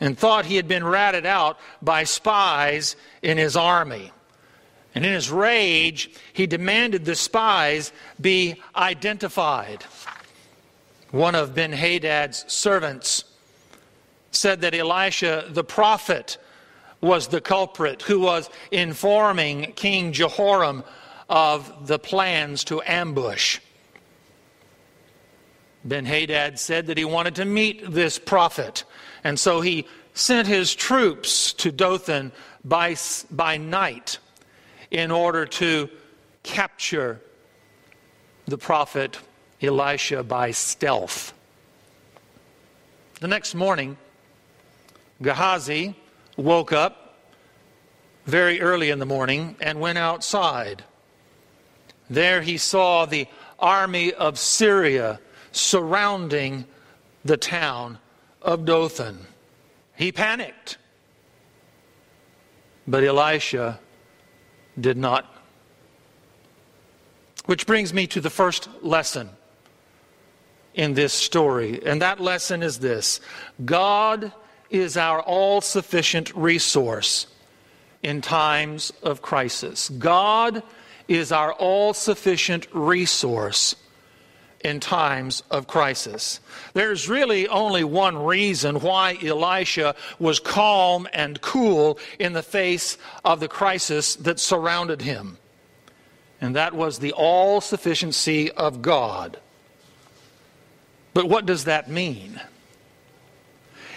and 0.05 0.17
thought 0.17 0.45
he 0.45 0.55
had 0.55 0.67
been 0.67 0.85
ratted 0.85 1.25
out 1.25 1.57
by 1.81 2.03
spies 2.03 2.95
in 3.23 3.37
his 3.37 3.57
army. 3.57 4.11
And 4.93 5.05
in 5.05 5.11
his 5.11 5.31
rage, 5.31 6.11
he 6.31 6.45
demanded 6.45 7.03
the 7.03 7.15
spies 7.15 7.91
be 8.21 8.61
identified. 8.75 9.83
One 11.11 11.33
of 11.33 11.55
Ben 11.55 11.71
Hadad's 11.71 12.45
servants 12.47 13.25
said 14.31 14.61
that 14.61 14.75
Elisha 14.75 15.45
the 15.49 15.63
prophet 15.63 16.37
was 17.01 17.27
the 17.27 17.41
culprit 17.41 18.03
who 18.03 18.19
was 18.19 18.49
informing 18.71 19.73
King 19.73 20.13
Jehoram 20.13 20.83
of 21.29 21.87
the 21.87 21.97
plans 21.97 22.63
to 22.65 22.81
ambush. 22.85 23.59
Ben 25.83 26.05
Hadad 26.05 26.59
said 26.59 26.87
that 26.87 26.97
he 26.97 27.05
wanted 27.05 27.35
to 27.35 27.45
meet 27.45 27.91
this 27.91 28.19
prophet 28.19 28.83
and 29.25 29.39
so 29.39 29.59
he 29.59 29.87
sent 30.13 30.47
his 30.47 30.75
troops 30.75 31.51
to 31.53 31.71
Dothan 31.71 32.31
by, 32.63 32.95
by 33.31 33.57
night 33.57 34.19
in 34.91 35.09
order 35.09 35.47
to 35.47 35.89
capture 36.43 37.19
the 38.45 38.59
prophet 38.59 39.17
Elisha 39.63 40.21
by 40.21 40.51
stealth. 40.51 41.33
The 43.19 43.27
next 43.27 43.55
morning, 43.55 43.97
Gehazi 45.23 45.95
woke 46.37 46.71
up 46.71 47.17
very 48.27 48.61
early 48.61 48.91
in 48.91 48.99
the 48.99 49.07
morning 49.07 49.55
and 49.59 49.79
went 49.79 49.97
outside. 49.97 50.83
There 52.11 52.43
he 52.43 52.59
saw 52.59 53.07
the 53.07 53.25
army 53.57 54.13
of 54.13 54.37
Syria 54.37 55.19
surrounding 55.51 56.65
the 57.23 57.37
town 57.37 57.97
of 58.45 58.63
Dothan. 58.63 59.17
He 59.95 60.11
panicked. 60.11 60.77
But 62.87 63.03
Elisha 63.03 63.79
did 64.79 64.97
not. 64.97 65.25
Which 67.45 67.65
brings 67.65 67.93
me 67.93 68.07
to 68.07 68.21
the 68.21 68.29
first 68.29 68.69
lesson 68.81 69.29
in 70.75 70.93
this 70.93 71.13
story. 71.13 71.81
And 71.85 72.01
that 72.01 72.19
lesson 72.19 72.61
is 72.61 72.79
this 72.79 73.19
God 73.63 74.31
is 74.69 74.97
our 74.97 75.21
all 75.21 75.61
sufficient 75.61 76.33
resource 76.35 77.27
in 78.03 78.21
times 78.21 78.93
of 79.01 79.21
crisis. 79.21 79.89
God 79.89 80.61
is 81.07 81.31
our 81.31 81.53
all 81.53 81.93
sufficient 81.93 82.67
resource 82.73 83.75
in 84.65 84.79
times 84.79 85.43
of 85.51 85.67
crisis. 85.67 86.39
There's 86.73 87.07
really 87.07 87.47
only 87.47 87.83
one 87.83 88.17
reason 88.17 88.79
why 88.79 89.15
Elisha 89.23 89.93
was 90.17 90.39
calm 90.39 91.07
and 91.13 91.39
cool 91.39 91.99
in 92.17 92.33
the 92.33 92.41
face 92.41 92.97
of 93.23 93.39
the 93.39 93.47
crisis 93.47 94.15
that 94.15 94.39
surrounded 94.39 95.03
him, 95.03 95.37
and 96.41 96.55
that 96.55 96.73
was 96.73 96.97
the 96.97 97.13
all 97.13 97.61
sufficiency 97.61 98.49
of 98.49 98.81
God. 98.81 99.37
But 101.13 101.29
what 101.29 101.45
does 101.45 101.65
that 101.65 101.87
mean? 101.87 102.41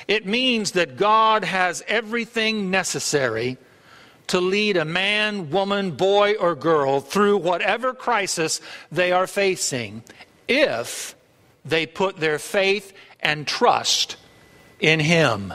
It 0.07 0.27
means 0.27 0.73
that 0.73 0.99
God 0.99 1.45
has 1.45 1.83
everything 1.89 2.71
necessary 2.71 3.57
to 4.27 4.39
lead 4.39 4.77
a 4.77 4.85
man, 4.85 5.49
woman, 5.51 5.93
boy, 5.93 6.35
or 6.35 6.55
girl 6.55 7.01
through 7.01 7.39
whatever 7.39 7.95
crisis 7.95 8.61
they 8.93 9.13
are 9.13 9.27
facing 9.27 10.03
if 10.49 11.15
they 11.65 11.87
put 11.87 12.17
their 12.17 12.39
faith 12.39 12.93
and 13.21 13.47
trust 13.47 14.17
in 14.81 15.01
Him. 15.01 15.53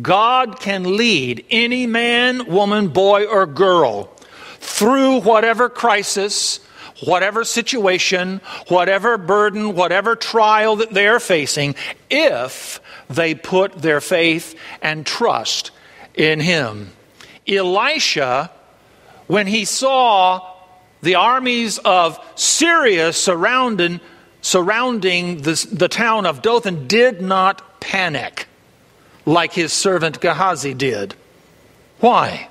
God 0.00 0.60
can 0.60 0.96
lead 0.96 1.44
any 1.50 1.86
man, 1.86 2.46
woman, 2.46 2.88
boy, 2.88 3.26
or 3.26 3.46
girl 3.46 4.04
through 4.60 5.20
whatever 5.20 5.68
crisis, 5.68 6.60
whatever 7.04 7.44
situation, 7.44 8.40
whatever 8.68 9.16
burden, 9.16 9.74
whatever 9.74 10.16
trial 10.16 10.76
that 10.76 10.90
they 10.90 11.06
are 11.08 11.20
facing, 11.20 11.74
if 12.10 12.80
they 13.08 13.34
put 13.34 13.72
their 13.74 14.00
faith 14.00 14.58
and 14.82 15.06
trust 15.06 15.70
in 16.14 16.40
Him. 16.40 16.92
Elisha, 17.46 18.50
when 19.26 19.46
he 19.46 19.64
saw 19.64 20.47
the 21.00 21.14
armies 21.14 21.78
of 21.78 22.18
Syria 22.34 23.12
surrounding, 23.12 24.00
surrounding 24.40 25.42
the, 25.42 25.68
the 25.72 25.88
town 25.88 26.26
of 26.26 26.42
Dothan, 26.42 26.86
did 26.86 27.20
not 27.20 27.80
panic 27.80 28.46
like 29.24 29.52
his 29.52 29.72
servant 29.72 30.20
Gehazi 30.20 30.74
did. 30.74 31.14
Why? 32.00 32.48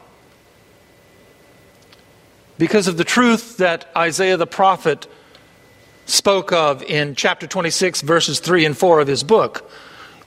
Because 2.58 2.88
of 2.88 2.98
the 2.98 3.04
truth 3.04 3.58
that 3.58 3.90
Isaiah 3.96 4.38
the 4.38 4.48
prophet 4.48 5.08
spoke 6.06 6.52
of 6.52 6.82
in 6.84 7.16
chapter 7.16 7.48
26, 7.48 8.02
verses 8.02 8.40
3 8.40 8.66
and 8.66 8.78
4 8.78 9.02
of 9.02 9.08
his 9.08 9.24
book. 9.24 9.70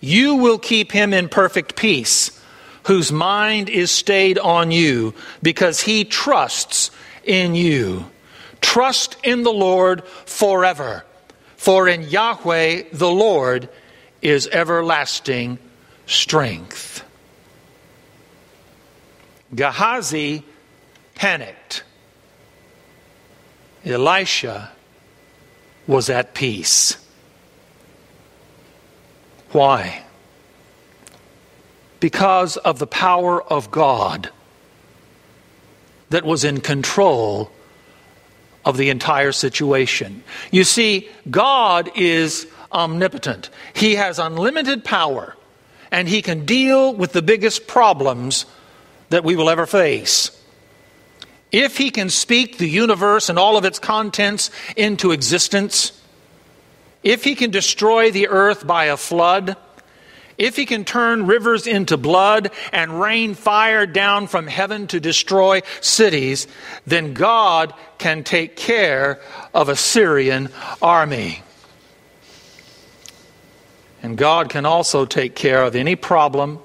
You 0.01 0.37
will 0.37 0.59
keep 0.59 0.93
him 0.93 1.13
in 1.13 1.29
perfect 1.29 1.77
peace 1.77 2.39
whose 2.85 3.13
mind 3.13 3.69
is 3.69 3.91
stayed 3.91 4.39
on 4.39 4.71
you 4.71 5.15
because 5.43 5.81
he 5.81 6.05
trusts 6.05 6.91
in 7.25 7.55
you. 7.55 8.10
Trust 8.61 9.17
in 9.23 9.43
the 9.43 9.53
Lord 9.53 10.05
forever, 10.05 11.05
for 11.57 11.89
in 11.89 12.03
Yahweh 12.03 12.85
the 12.93 13.11
Lord 13.11 13.69
is 14.23 14.49
everlasting 14.49 15.59
strength. 16.07 17.05
Gehazi 19.55 20.45
panicked. 21.15 21.83
Elisha 23.85 24.71
was 25.87 26.11
at 26.11 26.35
peace. 26.35 26.97
Why? 29.53 30.05
because 32.01 32.57
of 32.57 32.79
the 32.79 32.87
power 32.87 33.43
of 33.43 33.71
God 33.71 34.31
that 36.09 36.25
was 36.25 36.43
in 36.43 36.61
control 36.61 37.53
of 38.65 38.77
the 38.77 38.91
entire 38.91 39.33
situation. 39.33 40.23
You 40.51 40.65
see, 40.65 41.09
God 41.31 41.91
is 41.97 42.47
omnipotent, 42.73 43.51
He 43.75 43.97
has 43.97 44.19
unlimited 44.19 44.85
power, 44.85 45.37
and 45.91 46.09
He 46.09 46.23
can 46.23 46.45
deal 46.45 46.95
with 46.95 47.13
the 47.13 47.23
biggest 47.23 47.67
problems 47.67 48.47
that 49.09 49.25
we 49.25 49.37
will 49.37 49.51
ever 49.51 49.67
face. 49.67 50.31
If 51.51 51.77
He 51.77 51.91
can 51.91 52.11
speak 52.11 52.59
the 52.59 52.69
universe 52.69 53.29
and 53.29 53.39
all 53.39 53.57
of 53.57 53.65
its 53.65 53.79
contents 53.79 54.51
into 54.77 55.11
existence, 55.11 56.01
if 57.03 57.25
He 57.25 57.35
can 57.35 57.51
destroy 57.51 58.11
the 58.11 58.29
earth 58.29 58.67
by 58.67 58.87
a 58.87 58.97
flood, 58.97 59.57
if 60.41 60.57
he 60.57 60.65
can 60.65 60.87
turn 60.87 61.27
rivers 61.27 61.67
into 61.67 61.99
blood 61.99 62.51
and 62.73 62.99
rain 62.99 63.35
fire 63.35 63.85
down 63.85 64.27
from 64.27 64.47
heaven 64.47 64.87
to 64.87 64.99
destroy 64.99 65.61
cities, 65.83 66.49
then 66.87 67.13
God 67.13 67.75
can 67.99 68.25
take 68.25 68.57
care 68.57 69.21
of 69.53 69.69
a 69.69 69.77
Syrian 69.77 70.49
army. 70.81 71.43
And 74.03 74.17
God 74.17 74.49
can 74.49 74.65
also 74.65 75.05
take 75.05 75.35
care 75.35 75.63
of 75.63 75.77
any 75.77 75.95
problem, 75.95 76.59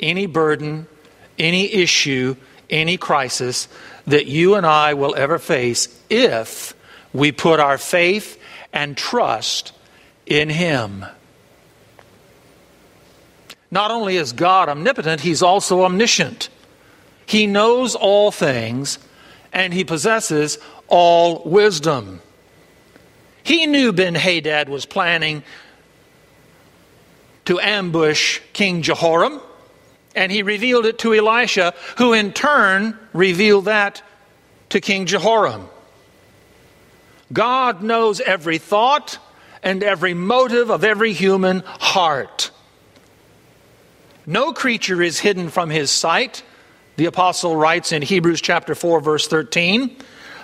any 0.00 0.26
burden, 0.26 0.88
any 1.38 1.72
issue, 1.72 2.34
any 2.68 2.96
crisis 2.96 3.68
that 4.08 4.26
you 4.26 4.56
and 4.56 4.66
I 4.66 4.94
will 4.94 5.14
ever 5.14 5.38
face 5.38 5.96
if 6.10 6.74
we 7.12 7.30
put 7.30 7.60
our 7.60 7.78
faith 7.78 8.42
and 8.72 8.96
trust 8.96 9.72
in 10.26 10.48
Him. 10.50 11.06
Not 13.70 13.90
only 13.90 14.16
is 14.16 14.32
God 14.32 14.68
omnipotent, 14.68 15.20
He's 15.20 15.42
also 15.42 15.82
omniscient. 15.82 16.48
He 17.26 17.46
knows 17.46 17.94
all 17.94 18.30
things 18.30 18.98
and 19.52 19.72
He 19.72 19.84
possesses 19.84 20.58
all 20.88 21.42
wisdom. 21.44 22.20
He 23.42 23.66
knew 23.66 23.92
Ben 23.92 24.14
Hadad 24.14 24.68
was 24.68 24.86
planning 24.86 25.42
to 27.44 27.60
ambush 27.60 28.40
King 28.52 28.82
Jehoram, 28.82 29.40
and 30.14 30.32
he 30.32 30.42
revealed 30.42 30.84
it 30.84 30.98
to 31.00 31.14
Elisha, 31.14 31.74
who 31.98 32.12
in 32.12 32.32
turn 32.32 32.98
revealed 33.12 33.66
that 33.66 34.02
to 34.70 34.80
King 34.80 35.06
Jehoram. 35.06 35.68
God 37.32 37.82
knows 37.82 38.20
every 38.20 38.58
thought 38.58 39.18
and 39.62 39.82
every 39.82 40.12
motive 40.12 40.70
of 40.70 40.84
every 40.84 41.12
human 41.12 41.62
heart. 41.66 42.50
No 44.26 44.52
creature 44.52 45.00
is 45.02 45.20
hidden 45.20 45.50
from 45.50 45.70
his 45.70 45.90
sight, 45.90 46.42
the 46.96 47.06
apostle 47.06 47.54
writes 47.54 47.92
in 47.92 48.02
Hebrews 48.02 48.40
chapter 48.40 48.74
4 48.74 49.00
verse 49.00 49.28
13, 49.28 49.96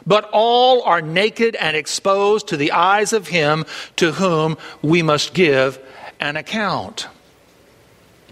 but 0.07 0.29
all 0.33 0.83
are 0.83 1.01
naked 1.01 1.57
and 1.57 1.77
exposed 1.77 2.49
to 2.49 2.57
the 2.57 2.73
eyes 2.73 3.13
of 3.13 3.29
him 3.29 3.65
to 3.97 4.13
whom 4.13 4.57
we 4.83 5.03
must 5.03 5.35
give 5.35 5.79
an 6.21 6.37
account. 6.37 7.09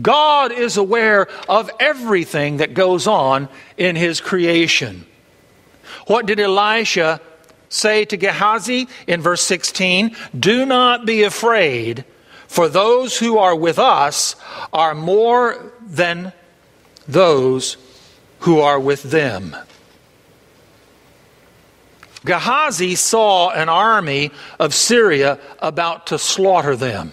God 0.00 0.52
is 0.52 0.76
aware 0.76 1.28
of 1.48 1.70
everything 1.80 2.58
that 2.58 2.74
goes 2.74 3.06
on 3.06 3.48
in 3.76 3.96
his 3.96 4.20
creation. 4.20 5.06
What 6.06 6.26
did 6.26 6.40
Elisha 6.40 7.20
say 7.68 8.04
to 8.06 8.16
Gehazi 8.16 8.88
in 9.06 9.20
verse 9.20 9.42
16? 9.42 10.16
Do 10.38 10.64
not 10.64 11.06
be 11.06 11.22
afraid, 11.22 12.04
for 12.50 12.68
those 12.68 13.16
who 13.16 13.38
are 13.38 13.54
with 13.54 13.78
us 13.78 14.34
are 14.72 14.92
more 14.92 15.72
than 15.86 16.32
those 17.06 17.76
who 18.40 18.58
are 18.58 18.80
with 18.80 19.04
them. 19.04 19.54
Gehazi 22.24 22.96
saw 22.96 23.50
an 23.50 23.68
army 23.68 24.32
of 24.58 24.74
Syria 24.74 25.38
about 25.60 26.08
to 26.08 26.18
slaughter 26.18 26.74
them. 26.74 27.12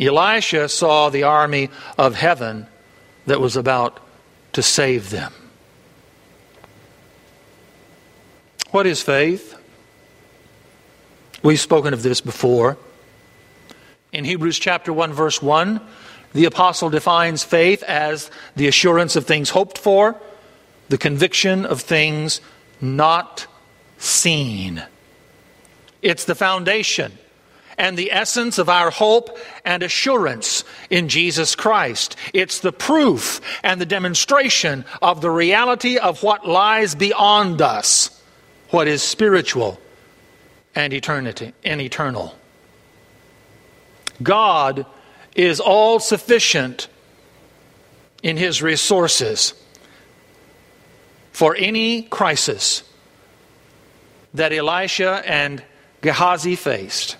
Elisha 0.00 0.68
saw 0.68 1.08
the 1.08 1.22
army 1.22 1.70
of 1.96 2.16
heaven 2.16 2.66
that 3.26 3.40
was 3.40 3.56
about 3.56 4.00
to 4.54 4.62
save 4.62 5.10
them. 5.10 5.32
What 8.72 8.88
is 8.88 9.02
faith? 9.02 9.54
We've 11.44 11.60
spoken 11.60 11.94
of 11.94 12.02
this 12.02 12.20
before. 12.20 12.76
In 14.12 14.24
Hebrews 14.24 14.58
chapter 14.58 14.92
1 14.92 15.12
verse 15.12 15.42
1, 15.42 15.80
the 16.32 16.46
apostle 16.46 16.90
defines 16.90 17.44
faith 17.44 17.82
as 17.82 18.30
the 18.56 18.66
assurance 18.66 19.16
of 19.16 19.26
things 19.26 19.50
hoped 19.50 19.78
for, 19.78 20.16
the 20.88 20.98
conviction 20.98 21.66
of 21.66 21.80
things 21.80 22.40
not 22.80 23.46
seen. 23.98 24.82
It's 26.00 26.24
the 26.24 26.34
foundation 26.34 27.12
and 27.76 27.96
the 27.96 28.10
essence 28.10 28.58
of 28.58 28.68
our 28.68 28.90
hope 28.90 29.38
and 29.64 29.82
assurance 29.82 30.64
in 30.90 31.08
Jesus 31.08 31.54
Christ. 31.54 32.16
It's 32.34 32.60
the 32.60 32.72
proof 32.72 33.40
and 33.62 33.80
the 33.80 33.86
demonstration 33.86 34.84
of 35.00 35.20
the 35.20 35.30
reality 35.30 35.96
of 35.96 36.22
what 36.22 36.46
lies 36.46 36.94
beyond 36.94 37.62
us, 37.62 38.20
what 38.70 38.88
is 38.88 39.02
spiritual 39.02 39.80
and 40.74 40.92
eternity 40.92 41.54
and 41.64 41.80
eternal. 41.80 42.34
God 44.22 44.86
is 45.34 45.60
all 45.60 46.00
sufficient 46.00 46.88
in 48.22 48.36
his 48.36 48.62
resources 48.62 49.54
for 51.32 51.54
any 51.56 52.02
crisis 52.02 52.82
that 54.34 54.52
Elisha 54.52 55.22
and 55.24 55.62
Gehazi 56.00 56.56
faced 56.56 57.16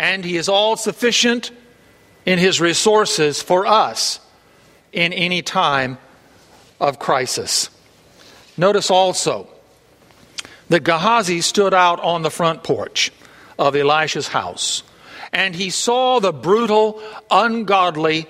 and 0.00 0.24
He 0.24 0.38
is 0.38 0.48
all 0.48 0.76
sufficient 0.76 1.50
in 2.24 2.38
His 2.38 2.58
resources 2.58 3.42
for 3.42 3.66
us 3.66 4.18
in 4.92 5.12
any 5.12 5.42
time 5.42 5.98
of 6.80 6.98
crisis. 6.98 7.68
Notice 8.56 8.90
also 8.90 9.46
that 10.70 10.84
Gehazi 10.84 11.42
stood 11.42 11.74
out 11.74 12.00
on 12.00 12.22
the 12.22 12.30
front 12.30 12.62
porch 12.64 13.12
of 13.58 13.76
Elisha's 13.76 14.28
house, 14.28 14.82
and 15.32 15.54
he 15.54 15.70
saw 15.70 16.20
the 16.20 16.32
brutal, 16.32 17.00
ungodly 17.30 18.26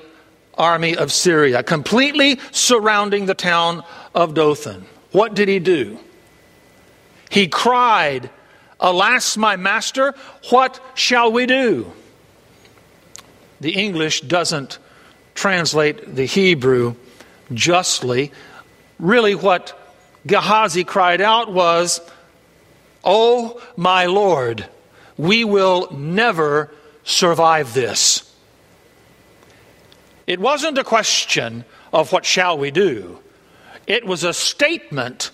army 0.54 0.96
of 0.96 1.12
Syria 1.12 1.62
completely 1.62 2.38
surrounding 2.52 3.26
the 3.26 3.34
town 3.34 3.82
of 4.14 4.34
Dothan. 4.34 4.84
What 5.12 5.34
did 5.34 5.48
he 5.48 5.58
do? 5.58 5.98
He 7.30 7.48
cried 7.48 8.30
Alas, 8.78 9.36
my 9.36 9.56
master, 9.56 10.14
what 10.48 10.80
shall 10.94 11.30
we 11.32 11.46
do? 11.46 11.92
The 13.60 13.72
English 13.72 14.22
doesn't 14.22 14.78
translate 15.34 16.14
the 16.14 16.24
Hebrew 16.24 16.94
justly. 17.52 18.32
Really, 18.98 19.34
what 19.34 19.78
Gehazi 20.26 20.84
cried 20.84 21.20
out 21.20 21.52
was, 21.52 22.00
Oh, 23.04 23.60
my 23.76 24.06
Lord, 24.06 24.66
we 25.16 25.44
will 25.44 25.90
never 25.92 26.70
survive 27.10 27.74
this. 27.74 28.34
It 30.26 30.40
wasn't 30.40 30.78
a 30.78 30.84
question 30.84 31.64
of 31.92 32.12
what 32.12 32.24
shall 32.24 32.56
we 32.56 32.70
do, 32.70 33.18
it 33.86 34.06
was 34.06 34.24
a 34.24 34.32
statement 34.32 35.30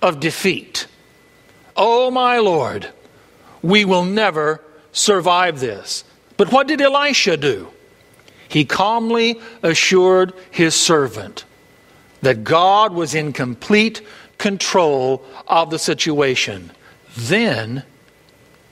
of 0.00 0.20
defeat. 0.20 0.86
Oh, 1.76 2.10
my 2.10 2.38
Lord, 2.38 2.88
we 3.62 3.84
will 3.84 4.04
never 4.04 4.62
survive 4.92 5.60
this. 5.60 6.04
But 6.36 6.52
what 6.52 6.68
did 6.68 6.80
Elisha 6.80 7.36
do? 7.36 7.68
He 8.48 8.64
calmly 8.64 9.40
assured 9.62 10.34
his 10.50 10.74
servant 10.74 11.44
that 12.20 12.44
God 12.44 12.92
was 12.92 13.14
in 13.14 13.32
complete 13.32 14.02
control 14.38 15.24
of 15.46 15.70
the 15.70 15.78
situation. 15.78 16.70
Then 17.16 17.84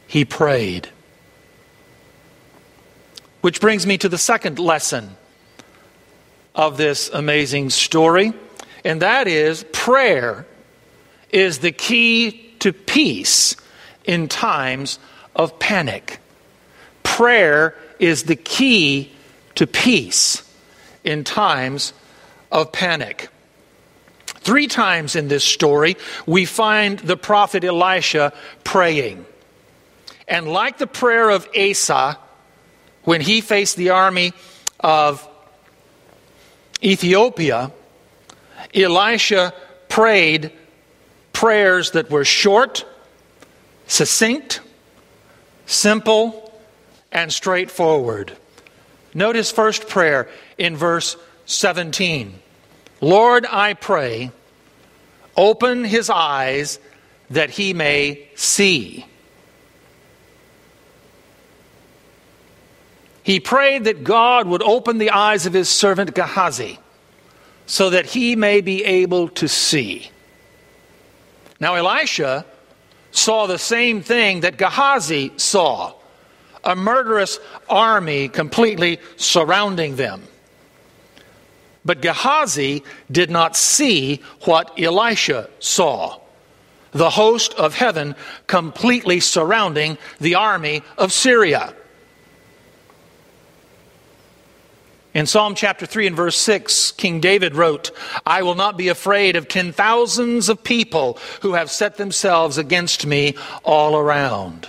he 0.07 0.25
prayed. 0.25 0.89
Which 3.41 3.61
brings 3.61 3.87
me 3.87 3.97
to 3.99 4.09
the 4.09 4.19
second 4.19 4.59
lesson 4.59 5.17
of 6.55 6.77
this 6.77 7.11
amazing 7.13 7.71
story, 7.71 8.33
and 8.85 9.03
that 9.03 9.29
is 9.29 9.65
prayer 9.73 10.47
is 11.31 11.61
the 11.61 11.73
key 11.73 12.53
to 12.59 12.73
peace 12.73 13.57
in 14.05 14.29
times 14.29 14.99
of 15.35 15.59
panic. 15.59 16.19
Prayer 17.03 17.75
is 17.99 18.25
the 18.25 18.37
key 18.37 19.13
to 19.55 19.67
peace 19.67 20.43
in 21.05 21.25
times 21.25 21.93
of 22.51 22.73
panic. 22.73 23.29
Three 24.27 24.67
times 24.67 25.17
in 25.17 25.29
this 25.29 25.45
story, 25.45 25.97
we 26.27 26.45
find 26.45 26.99
the 26.99 27.17
prophet 27.17 27.63
Elisha 27.63 28.33
praying. 28.65 29.27
And 30.27 30.49
like 30.49 30.79
the 30.79 30.87
prayer 30.87 31.31
of 31.31 31.49
Asa, 31.57 32.19
when 33.05 33.21
he 33.21 33.41
faced 33.41 33.77
the 33.77 33.91
army 33.91 34.33
of 34.79 35.27
Ethiopia, 36.83 37.73
Elisha 38.75 39.53
prayed 39.89 40.53
prayers 41.33 41.93
that 41.93 42.11
were 42.11 42.25
short, 42.25 42.85
succinct, 43.87 44.61
simple, 45.67 46.53
and 47.13 47.33
straightforward. 47.33 48.37
Note 49.15 49.37
his 49.37 49.51
first 49.51 49.89
prayer 49.89 50.29
in 50.59 50.77
verse 50.77 51.17
17 51.47 52.39
Lord, 53.01 53.47
I 53.47 53.75
pray, 53.75 54.31
open 55.37 55.85
his 55.85 56.11
eyes 56.11 56.79
that 57.31 57.51
he 57.51 57.73
may 57.73 58.29
see. 58.35 59.07
He 63.23 63.41
prayed 63.41 63.85
that 63.85 64.05
God 64.05 64.47
would 64.47 64.63
open 64.63 64.99
the 64.99 65.11
eyes 65.11 65.47
of 65.47 65.53
his 65.53 65.69
servant 65.69 66.15
Gehazi 66.15 66.79
so 67.67 67.91
that 67.91 68.07
he 68.07 68.35
may 68.37 68.61
be 68.61 68.85
able 68.85 69.29
to 69.29 69.49
see. 69.49 70.11
Now, 71.61 71.75
Elisha 71.75 72.47
saw 73.13 73.47
the 73.47 73.59
same 73.59 74.03
thing 74.03 74.41
that 74.41 74.57
Gehazi 74.57 75.33
saw 75.37 75.93
a 76.65 76.75
murderous 76.75 77.39
army 77.69 78.29
completely 78.29 78.99
surrounding 79.17 79.97
them. 79.97 80.23
But 81.85 82.03
Gehazi 82.03 82.83
did 83.11 83.31
not 83.31 83.57
see 83.57 84.23
what 84.43 84.79
Elisha 84.79 85.49
saw 85.59 86.21
the 86.93 87.11
host 87.11 87.55
of 87.55 87.75
heaven 87.75 88.17
completely 88.47 89.21
surrounding 89.21 89.97
the 90.21 90.35
army 90.35 90.83
of 90.99 91.13
Syria. 91.13 91.73
In 95.13 95.27
Psalm 95.27 95.57
chapter 95.57 95.87
3 95.87 96.07
and 96.09 96.17
verse 96.17 96.37
6, 96.37 96.93
King 96.93 97.19
David 97.19 97.57
wrote, 97.57 97.91
I 98.25 98.43
will 98.43 98.55
not 98.55 98.77
be 98.77 98.89
afraid 98.89 99.35
of 99.35 99.49
ten 99.49 99.73
thousands 99.73 100.49
of 100.49 100.63
people 100.63 101.19
who 101.43 101.55
have 101.55 101.69
set 101.69 101.97
themselves 101.97 102.59
against 102.59 103.05
me 103.05 103.37
all 103.65 103.97
around. 103.97 104.69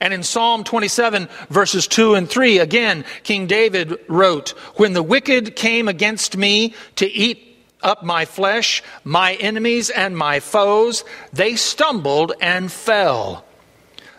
And 0.00 0.14
in 0.14 0.22
Psalm 0.22 0.62
27, 0.62 1.28
verses 1.50 1.88
2 1.88 2.14
and 2.14 2.28
3, 2.28 2.58
again, 2.58 3.04
King 3.24 3.48
David 3.48 3.98
wrote, 4.06 4.50
When 4.76 4.92
the 4.92 5.02
wicked 5.02 5.56
came 5.56 5.88
against 5.88 6.36
me 6.36 6.74
to 6.96 7.10
eat 7.10 7.58
up 7.82 8.04
my 8.04 8.24
flesh, 8.24 8.84
my 9.02 9.34
enemies 9.34 9.90
and 9.90 10.16
my 10.16 10.38
foes, 10.38 11.02
they 11.32 11.56
stumbled 11.56 12.34
and 12.40 12.70
fell. 12.70 13.44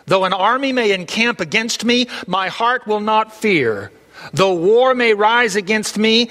Though 0.04 0.24
an 0.24 0.34
army 0.34 0.72
may 0.72 0.92
encamp 0.92 1.40
against 1.40 1.86
me, 1.86 2.08
my 2.26 2.48
heart 2.48 2.86
will 2.86 3.00
not 3.00 3.34
fear. 3.34 3.90
Though 4.32 4.54
war 4.54 4.94
may 4.94 5.14
rise 5.14 5.56
against 5.56 5.98
me, 5.98 6.30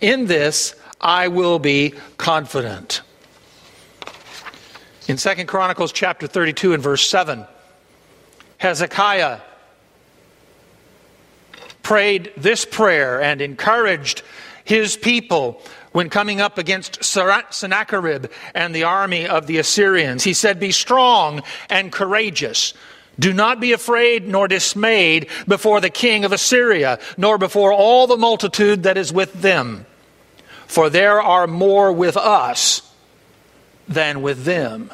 in 0.00 0.26
this 0.26 0.74
I 1.00 1.28
will 1.28 1.58
be 1.58 1.94
confident. 2.16 3.02
In 5.06 5.16
2 5.16 5.44
Chronicles 5.44 5.92
chapter 5.92 6.26
32 6.26 6.72
and 6.72 6.82
verse 6.82 7.06
7, 7.06 7.46
Hezekiah 8.58 9.40
prayed 11.82 12.32
this 12.36 12.64
prayer 12.64 13.20
and 13.20 13.40
encouraged 13.40 14.22
his 14.64 14.96
people 14.96 15.60
when 15.92 16.10
coming 16.10 16.40
up 16.40 16.58
against 16.58 17.04
Sennacherib 17.04 18.26
and 18.54 18.74
the 18.74 18.84
army 18.84 19.28
of 19.28 19.46
the 19.46 19.58
Assyrians. 19.58 20.24
He 20.24 20.32
said, 20.32 20.58
Be 20.58 20.72
strong 20.72 21.42
and 21.68 21.92
courageous. 21.92 22.74
Do 23.18 23.32
not 23.32 23.60
be 23.60 23.72
afraid 23.72 24.26
nor 24.26 24.48
dismayed 24.48 25.28
before 25.46 25.80
the 25.80 25.90
king 25.90 26.24
of 26.24 26.32
Assyria, 26.32 26.98
nor 27.16 27.38
before 27.38 27.72
all 27.72 28.06
the 28.06 28.16
multitude 28.16 28.84
that 28.84 28.98
is 28.98 29.12
with 29.12 29.32
them. 29.34 29.86
For 30.66 30.90
there 30.90 31.20
are 31.20 31.46
more 31.46 31.92
with 31.92 32.16
us 32.16 32.82
than 33.86 34.22
with 34.22 34.44
them. 34.44 34.90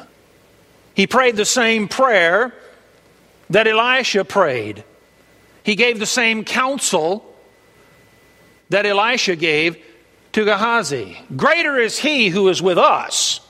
He 0.93 1.07
prayed 1.07 1.35
the 1.35 1.45
same 1.45 1.87
prayer 1.87 2.53
that 3.49 3.67
Elisha 3.67 4.25
prayed. 4.25 4.83
He 5.63 5.75
gave 5.75 5.99
the 5.99 6.05
same 6.05 6.43
counsel 6.43 7.25
that 8.69 8.85
Elisha 8.85 9.35
gave 9.35 9.77
to 10.33 10.45
Gehazi. 10.45 11.17
Greater 11.35 11.77
is 11.77 11.99
he 11.99 12.29
who 12.29 12.47
is 12.49 12.61
with 12.61 12.77
us 12.77 13.41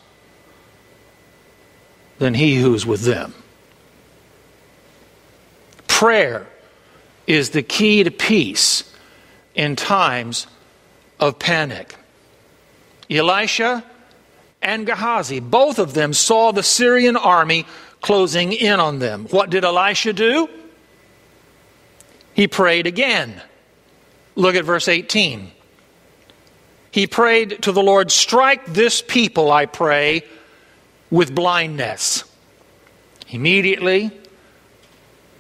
than 2.20 2.34
he 2.34 2.56
who 2.56 2.74
is 2.74 2.86
with 2.86 3.02
them. 3.02 3.34
Prayer 6.02 6.48
is 7.28 7.52
the 7.52 7.62
key 7.62 8.04
to 8.04 8.10
peace 8.10 8.92
in 9.54 9.76
times 9.76 10.48
of 11.20 11.38
panic. 11.38 11.96
Elisha 13.08 13.84
and 14.64 14.88
Gehazi, 14.88 15.40
both 15.40 15.78
of 15.78 15.94
them 15.94 16.14
saw 16.14 16.54
the 16.54 16.64
Syrian 16.64 17.16
army 17.16 17.68
closing 18.02 18.52
in 18.52 18.80
on 18.80 18.98
them. 18.98 19.28
What 19.30 19.52
did 19.52 19.64
Elisha 19.64 20.14
do? 20.14 20.50
He 22.34 22.48
prayed 22.48 22.88
again. 22.88 23.40
Look 24.34 24.56
at 24.56 24.66
verse 24.66 24.88
18. 24.88 25.52
He 26.90 27.06
prayed 27.06 27.62
to 27.62 27.72
the 27.72 27.84
Lord, 27.84 28.12
Strike 28.12 28.66
this 28.66 29.04
people, 29.04 29.52
I 29.52 29.68
pray, 29.68 30.24
with 31.12 31.36
blindness. 31.36 32.24
Immediately, 33.30 34.10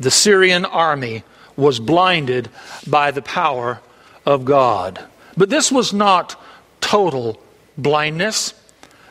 the 0.02 0.12
Syrian 0.12 0.66
army 0.66 1.24
was 1.56 1.80
blinded 1.80 2.50
by 2.88 3.12
the 3.12 3.22
power 3.22 3.80
of 4.26 4.46
God. 4.46 5.04
But 5.38 5.50
this 5.50 5.72
was 5.72 5.94
not 5.94 6.42
total 6.80 7.42
blindness. 7.78 8.54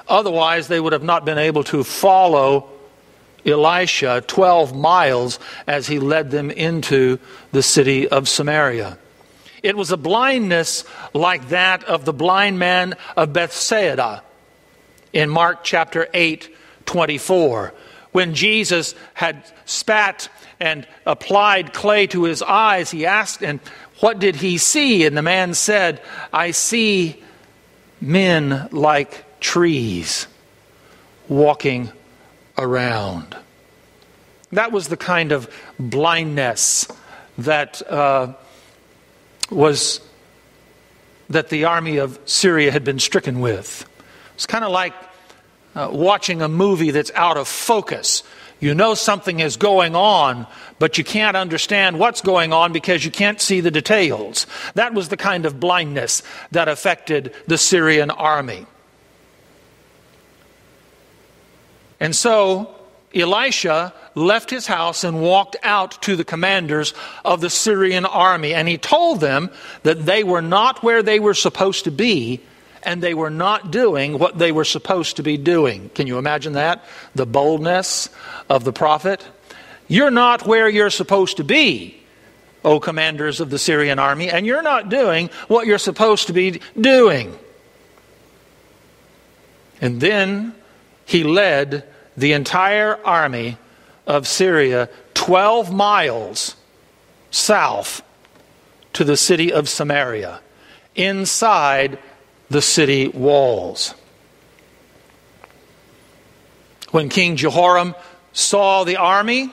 Otherwise, 0.08 0.68
they 0.68 0.80
would 0.80 0.92
have 0.92 1.02
not 1.02 1.24
been 1.24 1.38
able 1.38 1.64
to 1.64 1.84
follow 1.84 2.70
Elisha 3.46 4.22
12 4.26 4.76
miles 4.76 5.38
as 5.66 5.86
he 5.86 5.98
led 5.98 6.30
them 6.30 6.50
into 6.50 7.18
the 7.52 7.62
city 7.62 8.08
of 8.08 8.28
Samaria. 8.28 8.98
It 9.62 9.76
was 9.76 9.90
a 9.90 9.96
blindness 9.96 10.84
like 11.14 11.48
that 11.48 11.84
of 11.84 12.04
the 12.04 12.12
blind 12.12 12.58
man 12.58 12.94
of 13.16 13.32
Bethsaida 13.32 14.22
in 15.12 15.28
Mark 15.28 15.64
chapter 15.64 16.08
8, 16.14 16.54
24, 16.86 17.74
when 18.12 18.34
Jesus 18.34 18.94
had 19.14 19.44
spat 19.64 20.28
and 20.58 20.86
applied 21.06 21.72
clay 21.72 22.06
to 22.08 22.24
his 22.24 22.42
eyes. 22.42 22.90
He 22.90 23.06
asked, 23.06 23.42
And 23.42 23.60
what 24.00 24.18
did 24.18 24.36
he 24.36 24.58
see? 24.58 25.06
And 25.06 25.16
the 25.16 25.22
man 25.22 25.54
said, 25.54 26.02
I 26.32 26.50
see 26.50 27.22
men 28.00 28.68
like 28.72 29.40
trees 29.40 30.26
walking 31.28 31.90
around. 32.58 33.36
That 34.52 34.72
was 34.72 34.88
the 34.88 34.96
kind 34.96 35.32
of 35.32 35.48
blindness 35.78 36.88
that 37.38 37.80
uh, 37.88 38.34
was 39.50 40.00
that 41.28 41.48
the 41.48 41.64
army 41.64 41.98
of 41.98 42.18
Syria 42.24 42.72
had 42.72 42.82
been 42.82 42.98
stricken 42.98 43.40
with. 43.40 43.88
It's 44.34 44.46
kind 44.46 44.64
of 44.64 44.72
like 44.72 44.94
uh, 45.80 45.90
watching 45.90 46.42
a 46.42 46.48
movie 46.48 46.90
that's 46.90 47.10
out 47.14 47.36
of 47.36 47.48
focus. 47.48 48.22
You 48.60 48.74
know 48.74 48.92
something 48.94 49.40
is 49.40 49.56
going 49.56 49.96
on, 49.96 50.46
but 50.78 50.98
you 50.98 51.04
can't 51.04 51.36
understand 51.36 51.98
what's 51.98 52.20
going 52.20 52.52
on 52.52 52.72
because 52.72 53.04
you 53.04 53.10
can't 53.10 53.40
see 53.40 53.60
the 53.60 53.70
details. 53.70 54.46
That 54.74 54.92
was 54.92 55.08
the 55.08 55.16
kind 55.16 55.46
of 55.46 55.58
blindness 55.58 56.22
that 56.50 56.68
affected 56.68 57.34
the 57.46 57.56
Syrian 57.56 58.10
army. 58.10 58.66
And 61.98 62.14
so 62.14 62.74
Elisha 63.14 63.94
left 64.14 64.50
his 64.50 64.66
house 64.66 65.04
and 65.04 65.22
walked 65.22 65.56
out 65.62 66.02
to 66.02 66.16
the 66.16 66.24
commanders 66.24 66.92
of 67.24 67.40
the 67.40 67.50
Syrian 67.50 68.04
army, 68.04 68.52
and 68.52 68.68
he 68.68 68.76
told 68.76 69.20
them 69.20 69.50
that 69.84 70.04
they 70.04 70.24
were 70.24 70.42
not 70.42 70.82
where 70.82 71.02
they 71.02 71.20
were 71.20 71.34
supposed 71.34 71.84
to 71.84 71.90
be, 71.90 72.40
and 72.82 73.02
they 73.02 73.14
were 73.14 73.30
not 73.30 73.70
doing 73.70 74.18
what 74.18 74.38
they 74.38 74.52
were 74.52 74.64
supposed 74.64 75.16
to 75.16 75.22
be 75.22 75.36
doing. 75.36 75.90
Can 75.94 76.06
you 76.06 76.18
imagine 76.18 76.54
that? 76.54 76.84
The 77.14 77.26
boldness 77.26 78.08
of 78.48 78.64
the 78.64 78.72
prophet. 78.72 79.26
You're 79.88 80.10
not 80.10 80.46
where 80.46 80.68
you're 80.68 80.90
supposed 80.90 81.38
to 81.38 81.44
be, 81.44 82.00
O 82.64 82.80
commanders 82.80 83.40
of 83.40 83.50
the 83.50 83.58
Syrian 83.58 83.98
army, 83.98 84.30
and 84.30 84.46
you're 84.46 84.62
not 84.62 84.88
doing 84.88 85.30
what 85.48 85.66
you're 85.66 85.78
supposed 85.78 86.28
to 86.28 86.32
be 86.32 86.60
doing. 86.80 87.36
And 89.80 90.00
then 90.00 90.54
he 91.06 91.24
led 91.24 91.84
the 92.16 92.32
entire 92.32 93.04
army 93.04 93.56
of 94.06 94.28
Syria 94.28 94.88
12 95.14 95.72
miles 95.72 96.56
south 97.30 98.02
to 98.92 99.04
the 99.04 99.16
city 99.16 99.52
of 99.52 99.68
Samaria, 99.68 100.40
inside 100.94 101.98
the 102.50 102.60
city 102.60 103.08
walls. 103.08 103.94
When 106.90 107.08
King 107.08 107.36
Jehoram 107.36 107.94
saw 108.32 108.84
the 108.84 108.96
army, 108.96 109.50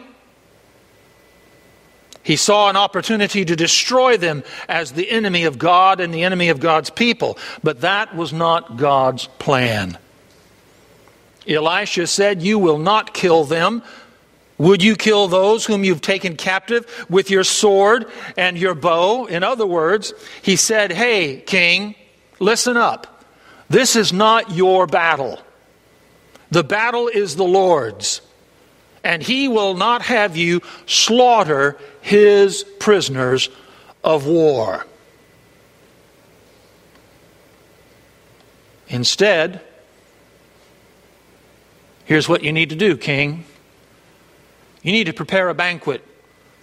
he 2.24 2.36
saw 2.36 2.70
an 2.70 2.76
opportunity 2.76 3.46
to 3.46 3.56
destroy 3.56 4.18
them 4.18 4.44
as 4.68 4.92
the 4.92 5.10
enemy 5.10 5.46
of 5.46 5.58
God 5.58 6.02
and 6.02 6.14
the 6.14 6.24
enemy 6.24 6.50
of 6.50 6.60
God's 6.60 6.90
people. 6.90 7.38
But 7.64 7.82
that 7.82 8.16
was 8.16 8.34
not 8.34 8.76
God's 8.76 9.28
plan. 9.40 9.98
Elisha 11.48 12.08
said, 12.08 12.42
You 12.42 12.60
will 12.60 12.80
not 12.80 13.14
kill 13.14 13.46
them. 13.46 13.82
Would 14.58 14.84
you 14.84 14.96
kill 14.96 15.28
those 15.28 15.66
whom 15.66 15.84
you've 15.84 16.02
taken 16.02 16.36
captive 16.36 17.06
with 17.10 17.30
your 17.30 17.44
sword 17.44 18.08
and 18.36 18.58
your 18.58 18.74
bow? 18.74 19.28
In 19.28 19.44
other 19.44 19.68
words, 19.68 20.14
he 20.42 20.56
said, 20.56 20.92
Hey, 20.92 21.40
king, 21.40 21.96
listen 22.40 22.78
up. 22.78 23.24
This 23.70 23.96
is 23.96 24.14
not 24.14 24.52
your 24.52 24.88
battle. 24.88 25.42
The 26.52 26.64
battle 26.64 27.08
is 27.08 27.36
the 27.36 27.44
Lord's. 27.44 28.22
And 29.04 29.22
he 29.22 29.48
will 29.48 29.74
not 29.74 30.02
have 30.04 30.36
you 30.36 30.62
slaughter 30.86 31.78
his 32.02 32.64
prisoners 32.80 33.50
of 34.04 34.26
war. 34.26 34.86
Instead, 38.88 39.62
Here's 42.08 42.30
what 42.30 42.42
you 42.42 42.54
need 42.54 42.70
to 42.70 42.76
do, 42.78 42.96
king. 42.96 43.44
You 44.82 44.94
need 44.94 45.08
to 45.08 45.14
prepare 45.14 45.50
a 45.50 45.54
banquet 45.54 46.07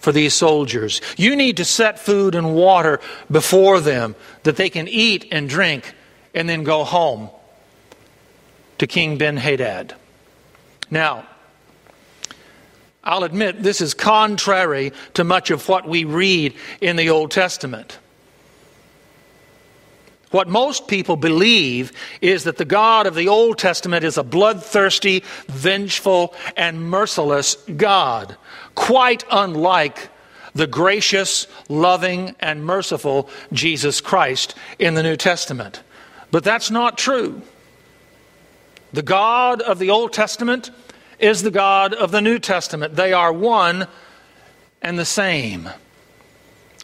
for 0.05 0.11
these 0.11 0.35
soldiers. 0.35 1.01
You 1.17 1.35
need 1.35 1.57
to 1.57 1.65
set 1.65 1.97
food 1.97 2.35
and 2.35 2.53
water 2.53 2.99
before 3.31 3.79
them 3.79 4.15
that 4.43 4.55
they 4.55 4.69
can 4.69 4.87
eat 4.87 5.27
and 5.31 5.49
drink 5.49 5.95
and 6.35 6.47
then 6.47 6.63
go 6.63 6.83
home 6.83 7.31
to 8.77 8.85
King 8.85 9.17
Ben 9.17 9.35
Hadad. 9.35 9.95
Now, 10.91 11.27
I'll 13.03 13.23
admit 13.23 13.63
this 13.63 13.81
is 13.81 13.95
contrary 13.95 14.93
to 15.15 15.23
much 15.23 15.49
of 15.49 15.67
what 15.67 15.87
we 15.87 16.03
read 16.03 16.53
in 16.81 16.97
the 16.97 17.09
Old 17.09 17.31
Testament. 17.31 17.97
What 20.31 20.47
most 20.47 20.87
people 20.87 21.15
believe 21.15 21.91
is 22.19 22.43
that 22.43 22.57
the 22.57 22.65
God 22.65 23.07
of 23.07 23.15
the 23.15 23.27
Old 23.27 23.57
Testament 23.57 24.03
is 24.03 24.17
a 24.17 24.23
bloodthirsty, 24.23 25.23
vengeful, 25.47 26.33
and 26.57 26.89
merciless 26.89 27.55
God, 27.77 28.35
quite 28.73 29.23
unlike 29.31 30.09
the 30.53 30.67
gracious, 30.67 31.47
loving, 31.69 32.35
and 32.39 32.65
merciful 32.65 33.29
Jesus 33.51 34.01
Christ 34.01 34.55
in 34.79 34.93
the 34.93 35.03
New 35.03 35.17
Testament. 35.17 35.83
But 36.31 36.43
that's 36.43 36.71
not 36.71 36.97
true. 36.97 37.41
The 38.93 39.03
God 39.03 39.61
of 39.61 39.79
the 39.79 39.89
Old 39.89 40.13
Testament 40.13 40.71
is 41.19 41.43
the 41.43 41.51
God 41.51 41.93
of 41.93 42.11
the 42.11 42.21
New 42.21 42.39
Testament. 42.39 42.95
They 42.95 43.13
are 43.13 43.31
one 43.31 43.87
and 44.81 44.97
the 44.97 45.05
same. 45.05 45.69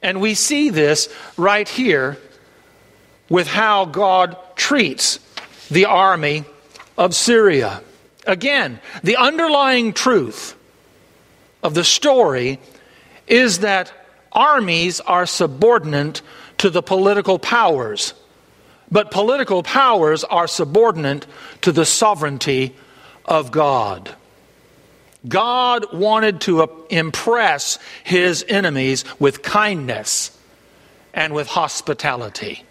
And 0.04 0.20
we 0.20 0.34
see 0.34 0.70
this 0.70 1.14
right 1.38 1.68
here 1.68 2.18
with 3.32 3.48
how 3.48 3.86
God 3.86 4.36
treats 4.58 5.18
the 5.70 5.86
army 5.86 6.44
of 6.98 7.16
Syria. 7.16 7.82
Again, 8.28 8.82
the 9.04 9.16
underlying 9.16 9.94
truth 9.94 10.54
of 11.64 11.74
the 11.74 11.86
story 11.86 12.60
is 13.28 13.60
that 13.60 13.94
armies 14.34 15.00
are 15.00 15.26
subordinate 15.26 16.22
to 16.58 16.70
the 16.70 16.84
political 16.84 17.40
powers, 17.40 18.14
but 18.92 19.12
political 19.12 19.64
powers 19.64 20.26
are 20.26 20.46
subordinate 20.46 21.26
to 21.62 21.72
the 21.72 21.86
sovereignty 21.86 22.76
of 23.24 23.50
God. 23.50 24.14
God 25.26 25.94
wanted 25.94 26.42
to 26.42 26.64
uh, 26.64 26.68
impress 26.90 27.80
his 28.04 28.44
enemies 28.50 29.06
with 29.20 29.42
kindness 29.42 30.38
and 31.14 31.34
with 31.34 31.48
hospitality. 31.48 32.66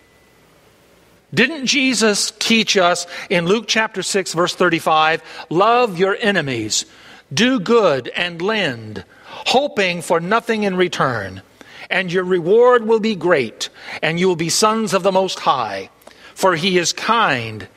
Didn't 1.33 1.67
Jesus 1.67 2.33
teach 2.33 2.77
us 2.77 3.07
in 3.29 3.47
Luke 3.47 3.67
chapter 3.69 4.03
6, 4.03 4.35
verse 4.35 4.55
35 4.55 5.23
love 5.49 5.99
your 5.99 6.17
enemies, 6.21 6.87
do 7.33 7.61
good 7.61 8.09
and 8.09 8.43
lend, 8.43 9.05
hoping 9.25 10.03
for 10.03 10.19
nothing 10.19 10.65
in 10.65 10.75
return, 10.75 11.43
and 11.89 12.13
your 12.13 12.25
reward 12.25 12.87
will 12.87 13.01
be 13.01 13.15
great, 13.15 13.69
and 14.03 14.19
you 14.19 14.27
will 14.27 14.37
be 14.37 14.49
sons 14.49 14.93
of 14.93 15.05
the 15.05 15.13
Most 15.13 15.39
High, 15.39 15.91
for 16.35 16.57
he 16.57 16.79
is 16.79 16.93
kind 16.93 17.69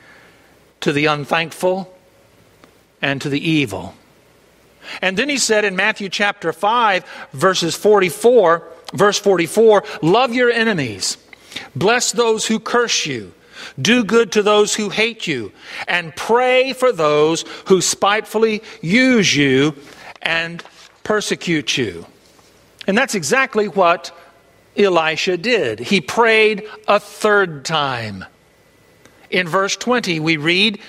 to 0.80 0.92
the 0.92 1.06
unthankful 1.06 1.96
and 3.00 3.22
to 3.22 3.28
the 3.28 3.48
evil. 3.48 3.94
And 5.00 5.16
then 5.16 5.28
he 5.28 5.38
said 5.38 5.64
in 5.64 5.76
Matthew 5.76 6.08
chapter 6.08 6.52
5, 6.52 7.04
verses 7.32 7.76
44, 7.76 8.68
verse 8.92 9.18
44, 9.18 9.84
love 10.02 10.34
your 10.34 10.50
enemies, 10.50 11.16
bless 11.76 12.10
those 12.10 12.46
who 12.46 12.58
curse 12.58 13.06
you. 13.06 13.32
Do 13.80 14.04
good 14.04 14.32
to 14.32 14.42
those 14.42 14.74
who 14.74 14.88
hate 14.88 15.26
you, 15.26 15.52
and 15.88 16.14
pray 16.14 16.72
for 16.72 16.92
those 16.92 17.44
who 17.66 17.80
spitefully 17.80 18.62
use 18.80 19.34
you 19.34 19.74
and 20.22 20.62
persecute 21.02 21.76
you. 21.76 22.06
And 22.86 22.96
that's 22.96 23.14
exactly 23.14 23.68
what 23.68 24.16
Elisha 24.76 25.36
did. 25.36 25.78
He 25.78 26.00
prayed 26.00 26.68
a 26.88 26.98
third 26.98 27.64
time. 27.64 28.24
In 29.30 29.48
verse 29.48 29.76
20, 29.76 30.20
we 30.20 30.36
read 30.36 30.80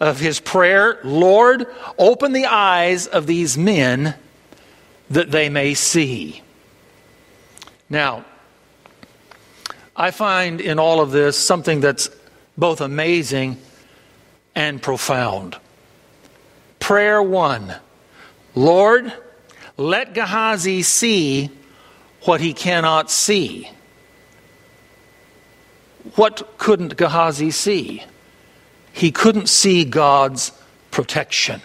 of 0.00 0.20
his 0.20 0.40
prayer 0.40 0.98
Lord, 1.04 1.66
open 1.98 2.32
the 2.32 2.46
eyes 2.46 3.06
of 3.06 3.26
these 3.26 3.58
men 3.58 4.14
that 5.10 5.30
they 5.30 5.48
may 5.48 5.74
see. 5.74 6.42
Now, 7.88 8.24
I 10.00 10.12
find 10.12 10.60
in 10.60 10.78
all 10.78 11.00
of 11.00 11.10
this 11.10 11.36
something 11.36 11.80
that's 11.80 12.08
both 12.56 12.80
amazing 12.80 13.56
and 14.54 14.80
profound. 14.80 15.56
Prayer 16.78 17.20
one 17.20 17.74
Lord, 18.54 19.12
let 19.76 20.14
Gehazi 20.14 20.82
see 20.82 21.50
what 22.22 22.40
he 22.40 22.52
cannot 22.52 23.10
see. 23.10 23.70
What 26.14 26.58
couldn't 26.58 26.96
Gehazi 26.96 27.50
see? 27.50 28.04
He 28.92 29.10
couldn't 29.10 29.48
see 29.48 29.84
God's 29.84 30.52
protection. 30.92 31.60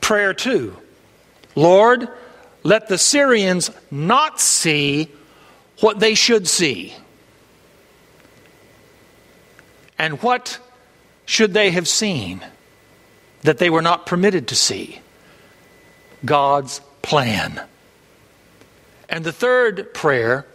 Prayer 0.00 0.32
two 0.32 0.78
Lord, 1.54 2.08
let 2.62 2.88
the 2.88 2.96
Syrians 2.96 3.70
not 3.90 4.40
see 4.40 5.10
what 5.82 5.98
they 5.98 6.14
should 6.14 6.46
see. 6.46 6.94
And 9.98 10.22
what 10.22 10.60
should 11.26 11.52
they 11.54 11.72
have 11.72 11.88
seen 11.88 12.40
that 13.42 13.58
they 13.58 13.68
were 13.68 13.82
not 13.82 14.06
permitted 14.06 14.48
to 14.48 14.54
see? 14.54 15.00
God's 16.24 16.80
plan. 17.02 17.60
And 19.08 19.24
the 19.24 19.32
third 19.32 19.92
prayer 19.92 20.46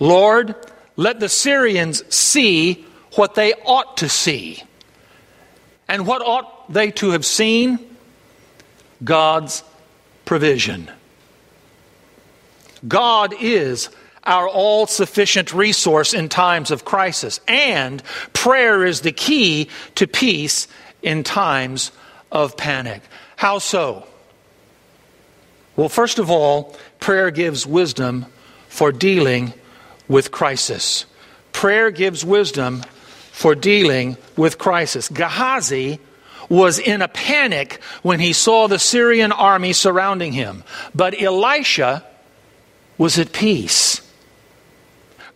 Lord, 0.00 0.54
let 0.96 1.18
the 1.18 1.28
Syrians 1.28 2.02
see 2.14 2.84
what 3.14 3.36
they 3.36 3.54
ought 3.64 3.98
to 3.98 4.08
see. 4.08 4.62
And 5.88 6.06
what 6.06 6.20
ought 6.20 6.70
they 6.70 6.90
to 6.92 7.10
have 7.10 7.24
seen? 7.24 7.78
God's 9.02 9.62
provision. 10.24 10.90
God 12.86 13.34
is 13.40 13.88
our 14.24 14.48
all 14.48 14.86
sufficient 14.86 15.52
resource 15.52 16.14
in 16.14 16.28
times 16.28 16.70
of 16.70 16.84
crisis, 16.84 17.40
and 17.46 18.02
prayer 18.32 18.84
is 18.84 19.02
the 19.02 19.12
key 19.12 19.68
to 19.96 20.06
peace 20.06 20.66
in 21.02 21.22
times 21.22 21.92
of 22.32 22.56
panic. 22.56 23.02
How 23.36 23.58
so? 23.58 24.06
Well, 25.76 25.88
first 25.88 26.18
of 26.18 26.30
all, 26.30 26.76
prayer 27.00 27.30
gives 27.30 27.66
wisdom 27.66 28.26
for 28.68 28.92
dealing 28.92 29.52
with 30.08 30.30
crisis. 30.30 31.06
Prayer 31.52 31.90
gives 31.90 32.24
wisdom 32.24 32.82
for 33.32 33.54
dealing 33.54 34.16
with 34.36 34.58
crisis. 34.58 35.08
Gehazi 35.08 35.98
was 36.48 36.78
in 36.78 37.02
a 37.02 37.08
panic 37.08 37.80
when 38.02 38.20
he 38.20 38.32
saw 38.32 38.68
the 38.68 38.78
Syrian 38.78 39.32
army 39.32 39.72
surrounding 39.72 40.32
him, 40.32 40.62
but 40.94 41.20
Elisha 41.20 42.04
was 42.98 43.18
at 43.18 43.32
peace. 43.32 44.00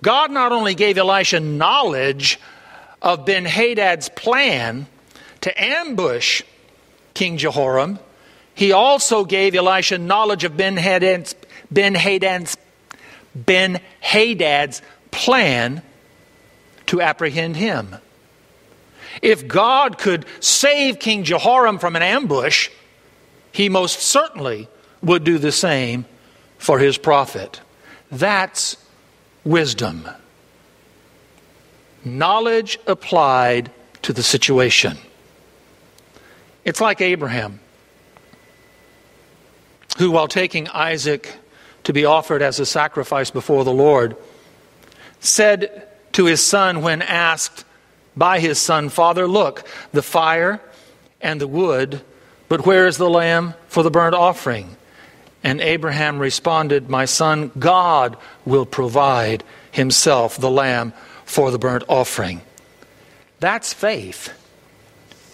God 0.02 0.30
not 0.30 0.52
only 0.52 0.74
gave 0.74 0.98
Elisha 0.98 1.40
knowledge 1.40 2.38
of 3.02 3.24
Ben 3.24 3.44
Hadad's 3.44 4.08
plan 4.08 4.86
to 5.40 5.62
ambush 5.62 6.42
King 7.14 7.36
Jehoram, 7.36 7.98
he 8.54 8.72
also 8.72 9.24
gave 9.24 9.54
Elisha 9.54 9.98
knowledge 9.98 10.44
of 10.44 10.56
Ben 10.56 10.76
Hadad's, 10.76 11.34
ben 11.70 11.94
Hadad's, 11.94 12.56
ben 13.34 13.80
Hadad's 14.00 14.82
plan 15.10 15.82
to 16.86 17.00
apprehend 17.00 17.56
him. 17.56 17.96
If 19.22 19.46
God 19.46 19.98
could 19.98 20.26
save 20.40 20.98
King 20.98 21.24
Jehoram 21.24 21.78
from 21.78 21.96
an 21.96 22.02
ambush, 22.02 22.70
he 23.52 23.68
most 23.68 24.00
certainly 24.00 24.68
would 25.02 25.24
do 25.24 25.38
the 25.38 25.52
same 25.52 26.04
for 26.58 26.78
his 26.78 26.98
prophet. 26.98 27.60
That's 28.10 28.76
wisdom. 29.48 30.08
Knowledge 32.04 32.78
applied 32.86 33.70
to 34.02 34.12
the 34.12 34.22
situation. 34.22 34.98
It's 36.64 36.80
like 36.80 37.00
Abraham, 37.00 37.60
who, 39.96 40.10
while 40.10 40.28
taking 40.28 40.68
Isaac 40.68 41.34
to 41.84 41.92
be 41.92 42.04
offered 42.04 42.42
as 42.42 42.60
a 42.60 42.66
sacrifice 42.66 43.30
before 43.30 43.64
the 43.64 43.72
Lord, 43.72 44.16
said 45.20 45.88
to 46.12 46.26
his 46.26 46.44
son 46.44 46.82
when 46.82 47.00
asked 47.00 47.64
by 48.16 48.40
his 48.40 48.58
son, 48.58 48.90
Father, 48.90 49.26
look, 49.26 49.66
the 49.92 50.02
fire 50.02 50.60
and 51.20 51.40
the 51.40 51.48
wood, 51.48 52.02
but 52.48 52.66
where 52.66 52.86
is 52.86 52.98
the 52.98 53.08
lamb 53.08 53.54
for 53.68 53.82
the 53.82 53.90
burnt 53.90 54.14
offering? 54.14 54.76
And 55.42 55.60
Abraham 55.60 56.18
responded, 56.18 56.90
My 56.90 57.04
son, 57.04 57.52
God 57.58 58.16
will 58.44 58.66
provide 58.66 59.44
himself 59.70 60.36
the 60.36 60.50
lamb 60.50 60.92
for 61.24 61.50
the 61.50 61.58
burnt 61.58 61.84
offering. 61.88 62.40
That's 63.40 63.72
faith, 63.72 64.32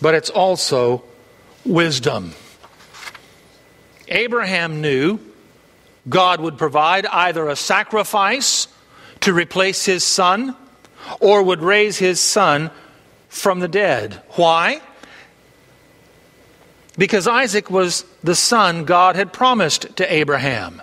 but 0.02 0.14
it's 0.14 0.30
also 0.30 1.04
wisdom. 1.64 2.34
Abraham 4.08 4.82
knew 4.82 5.18
God 6.08 6.40
would 6.40 6.58
provide 6.58 7.06
either 7.06 7.48
a 7.48 7.56
sacrifice 7.56 8.68
to 9.20 9.32
replace 9.32 9.86
his 9.86 10.04
son 10.04 10.54
or 11.20 11.42
would 11.42 11.62
raise 11.62 11.96
his 11.96 12.20
son 12.20 12.70
from 13.28 13.60
the 13.60 13.68
dead. 13.68 14.20
Why? 14.30 14.82
Because 16.96 17.26
Isaac 17.26 17.70
was 17.70 18.04
the 18.22 18.34
son 18.34 18.84
God 18.84 19.16
had 19.16 19.32
promised 19.32 19.96
to 19.96 20.12
Abraham. 20.12 20.80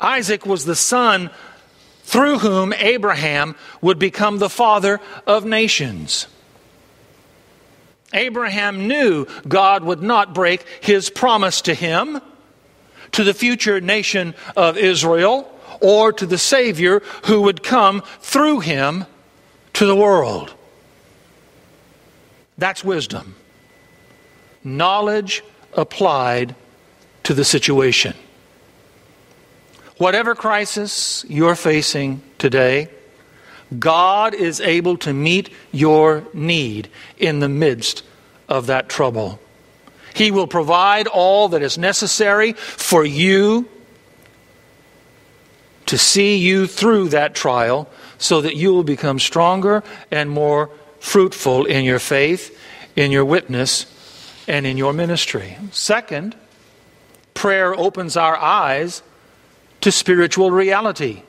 Isaac 0.00 0.46
was 0.46 0.64
the 0.64 0.76
son 0.76 1.30
through 2.02 2.38
whom 2.38 2.72
Abraham 2.72 3.54
would 3.80 3.98
become 3.98 4.38
the 4.38 4.50
father 4.50 5.00
of 5.26 5.44
nations. 5.44 6.26
Abraham 8.12 8.88
knew 8.88 9.26
God 9.46 9.84
would 9.84 10.02
not 10.02 10.34
break 10.34 10.66
his 10.80 11.08
promise 11.08 11.62
to 11.62 11.74
him, 11.74 12.20
to 13.12 13.24
the 13.24 13.34
future 13.34 13.80
nation 13.80 14.34
of 14.56 14.76
Israel, 14.76 15.48
or 15.80 16.12
to 16.12 16.26
the 16.26 16.38
Savior 16.38 17.02
who 17.24 17.42
would 17.42 17.62
come 17.62 18.02
through 18.20 18.60
him 18.60 19.06
to 19.74 19.86
the 19.86 19.96
world. 19.96 20.52
That's 22.58 22.84
wisdom 22.84 23.34
knowledge 24.64 25.42
applied 25.72 26.54
to 27.24 27.34
the 27.34 27.44
situation. 27.44 28.14
Whatever 29.98 30.34
crisis 30.34 31.24
you're 31.28 31.54
facing 31.54 32.22
today, 32.38 32.88
God 33.78 34.34
is 34.34 34.60
able 34.60 34.96
to 34.98 35.12
meet 35.12 35.50
your 35.70 36.24
need 36.32 36.88
in 37.18 37.40
the 37.40 37.48
midst 37.48 38.02
of 38.48 38.66
that 38.66 38.88
trouble. 38.88 39.40
He 40.14 40.30
will 40.30 40.46
provide 40.46 41.06
all 41.06 41.48
that 41.50 41.62
is 41.62 41.78
necessary 41.78 42.52
for 42.52 43.04
you 43.04 43.68
to 45.86 45.96
see 45.96 46.36
you 46.36 46.66
through 46.66 47.08
that 47.08 47.34
trial 47.34 47.88
so 48.18 48.40
that 48.40 48.56
you 48.56 48.72
will 48.72 48.84
become 48.84 49.18
stronger 49.18 49.82
and 50.10 50.30
more 50.30 50.70
fruitful 51.00 51.64
in 51.64 51.84
your 51.84 51.98
faith, 51.98 52.58
in 52.94 53.10
your 53.10 53.24
witness, 53.24 53.86
and 54.48 54.66
in 54.66 54.76
your 54.76 54.92
ministry. 54.92 55.56
Second, 55.70 56.36
prayer 57.34 57.74
opens 57.74 58.16
our 58.16 58.36
eyes 58.36 59.02
to 59.80 59.92
spiritual 59.92 60.50
reality. 60.50 61.22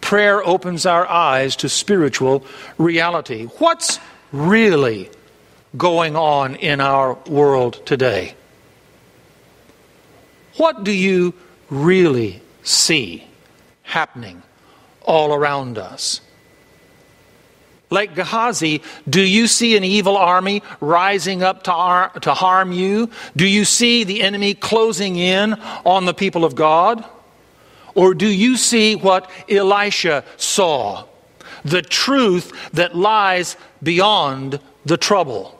Prayer 0.00 0.44
opens 0.46 0.84
our 0.84 1.06
eyes 1.08 1.56
to 1.56 1.68
spiritual 1.68 2.44
reality. 2.78 3.46
What's 3.58 3.98
really 4.32 5.10
going 5.76 6.16
on 6.16 6.56
in 6.56 6.80
our 6.80 7.14
world 7.26 7.84
today? 7.86 8.34
What 10.56 10.84
do 10.84 10.92
you 10.92 11.34
really 11.70 12.42
see 12.62 13.26
happening 13.82 14.42
all 15.02 15.34
around 15.34 15.78
us? 15.78 16.20
Like 17.90 18.14
Gehazi, 18.14 18.82
do 19.08 19.20
you 19.20 19.46
see 19.46 19.76
an 19.76 19.84
evil 19.84 20.16
army 20.16 20.62
rising 20.80 21.42
up 21.42 21.64
to, 21.64 21.72
ar- 21.72 22.10
to 22.20 22.34
harm 22.34 22.72
you? 22.72 23.10
Do 23.36 23.46
you 23.46 23.64
see 23.64 24.04
the 24.04 24.22
enemy 24.22 24.54
closing 24.54 25.16
in 25.16 25.54
on 25.84 26.04
the 26.04 26.14
people 26.14 26.44
of 26.44 26.54
God? 26.54 27.04
Or 27.94 28.14
do 28.14 28.26
you 28.26 28.56
see 28.56 28.96
what 28.96 29.30
Elisha 29.48 30.24
saw? 30.36 31.04
the 31.64 31.82
truth 31.82 32.70
that 32.72 32.94
lies 32.94 33.56
beyond 33.82 34.60
the 34.84 34.96
trouble. 34.96 35.58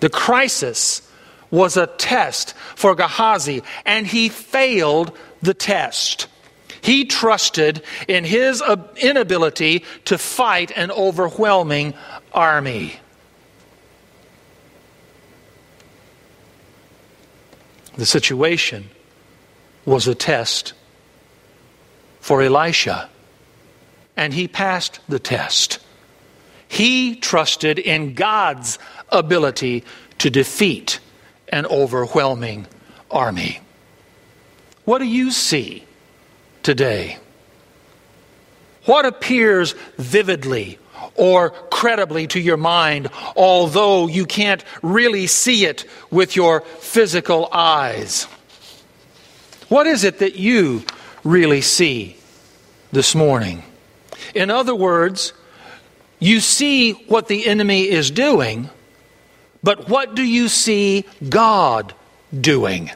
The 0.00 0.10
crisis 0.10 1.02
was 1.50 1.76
a 1.76 1.86
test 1.86 2.54
for 2.74 2.94
Gehazi, 2.94 3.62
and 3.86 4.06
he 4.06 4.28
failed 4.28 5.16
the 5.40 5.54
test. 5.54 6.26
He 6.80 7.04
trusted 7.04 7.82
in 8.06 8.24
his 8.24 8.62
inability 8.96 9.84
to 10.06 10.18
fight 10.18 10.70
an 10.76 10.90
overwhelming 10.90 11.94
army. 12.32 13.00
The 17.96 18.06
situation 18.06 18.90
was 19.84 20.06
a 20.06 20.14
test 20.14 20.72
for 22.20 22.42
Elisha, 22.42 23.08
and 24.16 24.32
he 24.32 24.46
passed 24.46 25.00
the 25.08 25.18
test. 25.18 25.80
He 26.68 27.16
trusted 27.16 27.78
in 27.78 28.14
God's 28.14 28.78
ability 29.08 29.84
to 30.18 30.30
defeat 30.30 31.00
an 31.48 31.66
overwhelming 31.66 32.66
army. 33.10 33.60
What 34.84 34.98
do 34.98 35.06
you 35.06 35.30
see 35.30 35.84
today? 36.68 37.16
What 38.84 39.06
appears 39.06 39.74
vividly 39.96 40.78
or 41.14 41.48
credibly 41.48 42.26
to 42.26 42.38
your 42.38 42.58
mind, 42.58 43.08
although 43.36 44.06
you 44.06 44.26
can't 44.26 44.62
really 44.82 45.26
see 45.28 45.64
it 45.64 45.86
with 46.10 46.36
your 46.36 46.60
physical 46.60 47.48
eyes? 47.52 48.24
What 49.70 49.86
is 49.86 50.04
it 50.04 50.18
that 50.18 50.34
you 50.36 50.84
really 51.24 51.62
see 51.62 52.18
this 52.92 53.14
morning? 53.14 53.62
In 54.34 54.50
other 54.50 54.74
words, 54.74 55.32
you 56.18 56.38
see 56.38 56.92
what 56.92 57.28
the 57.28 57.46
enemy 57.46 57.88
is 57.88 58.10
doing, 58.10 58.68
but 59.62 59.88
what 59.88 60.14
do 60.14 60.22
you 60.22 60.48
see 60.48 61.06
God 61.30 61.94
doing? 62.38 62.90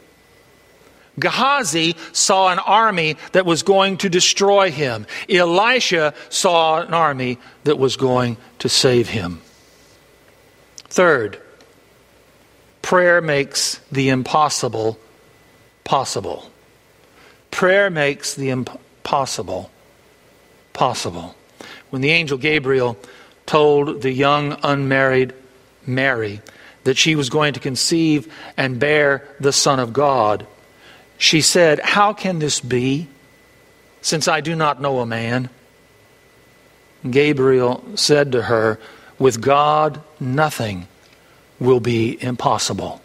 Gehazi 1.18 1.96
saw 2.12 2.48
an 2.48 2.58
army 2.58 3.16
that 3.32 3.44
was 3.44 3.62
going 3.62 3.98
to 3.98 4.08
destroy 4.08 4.70
him. 4.70 5.06
Elisha 5.28 6.14
saw 6.30 6.80
an 6.80 6.94
army 6.94 7.38
that 7.64 7.78
was 7.78 7.96
going 7.96 8.36
to 8.60 8.68
save 8.68 9.08
him. 9.08 9.42
Third, 10.88 11.40
prayer 12.80 13.20
makes 13.20 13.78
the 13.90 14.08
impossible 14.08 14.98
possible. 15.84 16.50
Prayer 17.50 17.90
makes 17.90 18.34
the 18.34 18.48
impossible 18.48 19.70
possible. 20.72 21.34
When 21.90 22.00
the 22.00 22.10
angel 22.10 22.38
Gabriel 22.38 22.96
told 23.44 24.00
the 24.00 24.12
young 24.12 24.56
unmarried 24.62 25.34
Mary 25.86 26.40
that 26.84 26.96
she 26.96 27.14
was 27.14 27.28
going 27.28 27.52
to 27.54 27.60
conceive 27.60 28.32
and 28.56 28.80
bear 28.80 29.28
the 29.38 29.52
Son 29.52 29.78
of 29.78 29.92
God, 29.92 30.46
she 31.22 31.40
said, 31.40 31.78
How 31.80 32.12
can 32.12 32.38
this 32.38 32.60
be, 32.60 33.08
since 34.00 34.26
I 34.28 34.40
do 34.40 34.56
not 34.56 34.80
know 34.80 35.00
a 35.00 35.06
man? 35.06 35.50
Gabriel 37.08 37.84
said 37.94 38.32
to 38.32 38.42
her, 38.42 38.78
With 39.18 39.40
God, 39.40 40.02
nothing 40.18 40.88
will 41.60 41.80
be 41.80 42.20
impossible. 42.22 43.00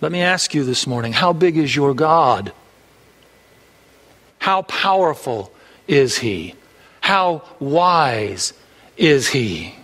Let 0.00 0.12
me 0.12 0.22
ask 0.22 0.54
you 0.54 0.64
this 0.64 0.86
morning 0.86 1.12
how 1.12 1.32
big 1.32 1.56
is 1.56 1.74
your 1.74 1.92
God? 1.92 2.52
How 4.38 4.62
powerful 4.62 5.52
is 5.86 6.18
He? 6.18 6.54
How 7.00 7.42
wise 7.60 8.52
is 8.96 9.28
He? 9.28 9.74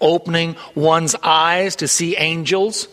opening 0.00 0.56
one's 0.74 1.14
eyes 1.22 1.76
to 1.76 1.88
see 1.88 2.16
angels, 2.16 2.88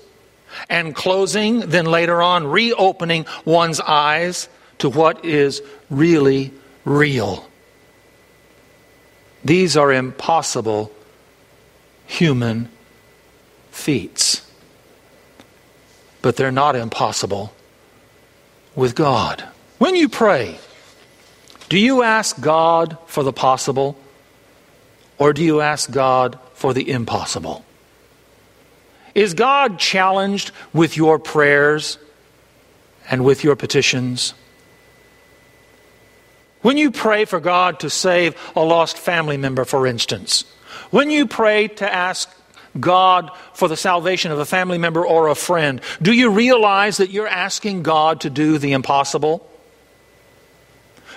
and 0.69 0.95
closing, 0.95 1.61
then 1.61 1.85
later 1.85 2.21
on, 2.21 2.47
reopening 2.47 3.25
one's 3.43 3.79
eyes 3.79 4.49
to 4.79 4.89
what 4.89 5.23
is 5.25 5.61
really 5.89 6.51
real. 6.83 7.47
These 9.43 9.77
are 9.77 9.93
impossible 9.93 10.91
human 12.07 12.69
feats. 13.71 14.41
But 16.21 16.35
they're 16.35 16.51
not 16.51 16.75
impossible 16.75 17.53
with 18.75 18.95
God. 18.95 19.43
When 19.77 19.95
you 19.95 20.09
pray, 20.09 20.57
do 21.69 21.77
you 21.77 22.01
ask 22.01 22.39
God 22.41 22.97
for 23.05 23.23
the 23.23 23.33
possible 23.33 23.97
or 25.17 25.33
do 25.33 25.43
you 25.43 25.61
ask 25.61 25.91
God 25.91 26.39
for 26.53 26.73
the 26.73 26.89
impossible? 26.89 27.63
Is 29.15 29.33
God 29.33 29.79
challenged 29.79 30.51
with 30.73 30.97
your 30.97 31.17
prayers 31.17 31.97
and 33.09 33.23
with 33.23 33.43
your 33.43 33.55
petitions? 33.55 34.33
When 36.61 36.77
you 36.77 36.91
pray 36.91 37.25
for 37.25 37.39
God 37.39 37.79
to 37.79 37.89
save 37.89 38.35
a 38.55 38.61
lost 38.61 38.97
family 38.97 39.37
member, 39.37 39.63
for 39.65 39.87
instance, 39.87 40.43
when 40.91 41.09
you 41.09 41.27
pray 41.27 41.69
to 41.69 41.91
ask 41.91 42.29
God 42.77 43.31
for 43.53 43.67
the 43.67 43.77
salvation 43.77 44.31
of 44.31 44.39
a 44.39 44.45
family 44.45 44.77
member 44.77 45.05
or 45.05 45.29
a 45.29 45.35
friend, 45.35 45.79
do 46.01 46.11
you 46.11 46.29
realize 46.29 46.97
that 46.97 47.09
you're 47.09 47.27
asking 47.27 47.83
God 47.83 48.21
to 48.21 48.29
do 48.29 48.57
the 48.57 48.73
impossible? 48.73 49.49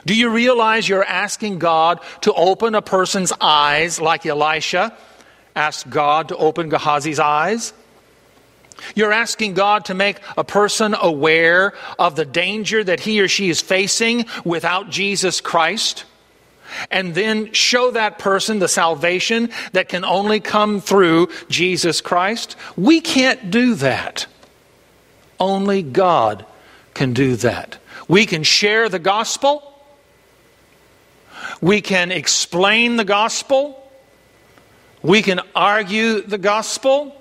Do 0.06 0.14
you 0.14 0.28
realize 0.30 0.88
you're 0.88 1.04
asking 1.04 1.58
God 1.58 2.00
to 2.20 2.32
open 2.32 2.74
a 2.76 2.82
person's 2.82 3.32
eyes 3.40 4.00
like 4.00 4.24
Elisha 4.24 4.96
asked 5.56 5.90
God 5.90 6.28
to 6.28 6.36
open 6.36 6.70
Gehazi's 6.70 7.18
eyes? 7.18 7.72
You're 8.94 9.12
asking 9.12 9.54
God 9.54 9.86
to 9.86 9.94
make 9.94 10.20
a 10.36 10.44
person 10.44 10.94
aware 10.94 11.74
of 11.98 12.16
the 12.16 12.24
danger 12.24 12.82
that 12.82 13.00
he 13.00 13.20
or 13.20 13.28
she 13.28 13.50
is 13.50 13.60
facing 13.60 14.26
without 14.44 14.90
Jesus 14.90 15.40
Christ, 15.40 16.04
and 16.90 17.14
then 17.14 17.52
show 17.52 17.90
that 17.92 18.18
person 18.18 18.58
the 18.58 18.68
salvation 18.68 19.50
that 19.72 19.88
can 19.88 20.04
only 20.04 20.38
come 20.38 20.80
through 20.80 21.28
Jesus 21.48 22.00
Christ. 22.00 22.56
We 22.76 23.00
can't 23.00 23.50
do 23.50 23.74
that. 23.76 24.26
Only 25.40 25.82
God 25.82 26.44
can 26.94 27.14
do 27.14 27.36
that. 27.36 27.78
We 28.06 28.26
can 28.26 28.42
share 28.42 28.88
the 28.88 28.98
gospel, 28.98 29.64
we 31.60 31.80
can 31.80 32.12
explain 32.12 32.96
the 32.96 33.04
gospel. 33.04 33.84
We 35.02 35.22
can 35.22 35.40
argue 35.54 36.22
the 36.22 36.38
gospel. 36.38 37.14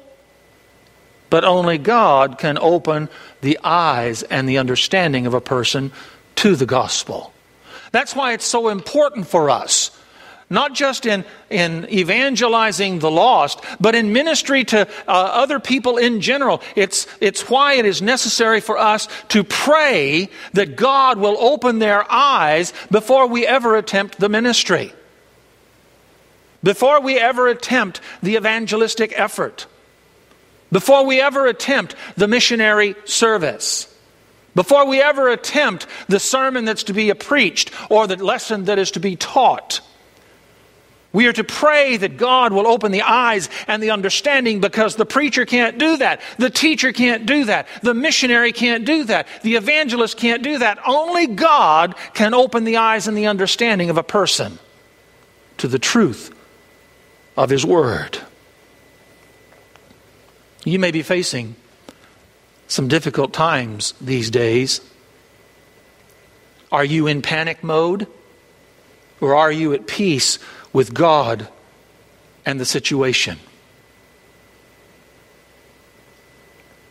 But 1.30 1.44
only 1.44 1.78
God 1.78 2.38
can 2.38 2.58
open 2.58 3.10
the 3.42 3.60
eyes 3.64 4.24
and 4.24 4.48
the 4.48 4.58
understanding 4.58 5.28
of 5.28 5.34
a 5.34 5.42
person 5.42 5.92
to 6.38 6.56
the 6.56 6.66
gospel. 6.66 7.34
That's 7.92 8.16
why 8.16 8.34
it's 8.34 8.46
so 8.46 8.70
important 8.70 9.28
for 9.28 9.50
us 9.50 9.92
not 10.50 10.74
just 10.74 11.06
in, 11.06 11.26
in 11.50 11.88
evangelizing 11.90 13.00
the 13.00 13.12
lost, 13.12 13.62
but 13.80 13.96
in 13.96 14.14
ministry 14.14 14.64
to 14.64 14.88
uh, 15.08 15.12
other 15.12 15.60
people 15.60 15.98
in 15.98 16.22
general. 16.22 16.62
It's, 16.76 17.08
it's 17.20 17.50
why 17.50 17.74
it 17.74 17.86
is 17.86 18.02
necessary 18.02 18.62
for 18.62 18.78
us 18.78 19.08
to 19.30 19.44
pray 19.44 20.30
that 20.54 20.76
God 20.76 21.18
will 21.18 21.38
open 21.38 21.80
their 21.80 22.10
eyes 22.10 22.74
before 22.90 23.28
we 23.28 23.46
ever 23.46 23.76
attempt 23.76 24.20
the 24.20 24.30
ministry, 24.30 24.94
before 26.64 27.02
we 27.02 27.18
ever 27.18 27.50
attempt 27.50 28.00
the 28.24 28.36
evangelistic 28.36 29.14
effort, 29.16 29.68
before 30.72 31.06
we 31.06 31.22
ever 31.22 31.48
attempt 31.48 31.96
the 32.16 32.28
missionary 32.28 32.96
service. 33.06 33.94
Before 34.56 34.88
we 34.88 35.02
ever 35.02 35.30
attempt 35.30 35.86
the 36.08 36.20
sermon 36.20 36.66
that's 36.66 36.84
to 36.84 36.94
be 36.94 37.14
preached 37.14 37.72
or 37.92 38.08
the 38.08 38.16
lesson 38.16 38.66
that 38.66 38.80
is 38.80 38.92
to 38.92 39.00
be 39.00 39.16
taught. 39.16 39.82
We 41.14 41.28
are 41.28 41.34
to 41.34 41.44
pray 41.44 41.98
that 41.98 42.18
God 42.18 42.52
will 42.52 42.68
open 42.68 42.92
the 42.92 43.02
eyes 43.02 43.50
and 43.68 43.82
the 43.82 43.92
understanding 43.92 44.60
because 44.60 44.96
the 44.96 45.06
preacher 45.06 45.46
can't 45.46 45.78
do 45.78 45.98
that. 45.98 46.22
The 46.38 46.50
teacher 46.50 46.92
can't 46.92 47.26
do 47.26 47.46
that. 47.46 47.68
The 47.82 47.94
missionary 47.94 48.52
can't 48.52 48.86
do 48.86 49.06
that. 49.06 49.28
The 49.42 49.56
evangelist 49.56 50.18
can't 50.18 50.44
do 50.44 50.58
that. 50.60 50.80
Only 50.86 51.28
God 51.28 51.96
can 52.14 52.34
open 52.34 52.66
the 52.66 52.78
eyes 52.78 53.08
and 53.08 53.18
the 53.18 53.28
understanding 53.28 53.90
of 53.90 53.98
a 53.98 54.04
person 54.04 54.60
to 55.58 55.68
the 55.68 55.80
truth 55.80 56.36
of 57.36 57.50
His 57.50 57.66
Word. 57.66 58.20
You 60.68 60.80
may 60.80 60.92
be 60.92 61.02
facing 61.02 61.56
some 62.68 62.90
difficult 62.90 63.32
times 63.32 63.94
these 64.02 64.30
days. 64.30 64.82
Are 66.74 66.84
you 66.84 67.08
in 67.08 67.22
panic 67.22 67.64
mode? 67.64 68.06
Or 69.22 69.34
are 69.34 69.52
you 69.52 69.72
at 69.72 69.88
peace 69.88 70.40
with 70.74 70.94
God 70.94 71.48
and 72.46 72.60
the 72.60 72.66
situation. 72.66 73.38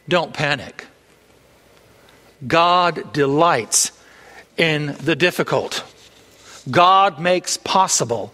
Don't 0.09 0.33
panic. 0.33 0.87
God 2.47 3.12
delights 3.12 3.93
in 4.57 4.97
the 5.01 5.14
difficult. 5.16 5.85
God 6.70 7.18
makes 7.18 7.59
possible 7.59 8.33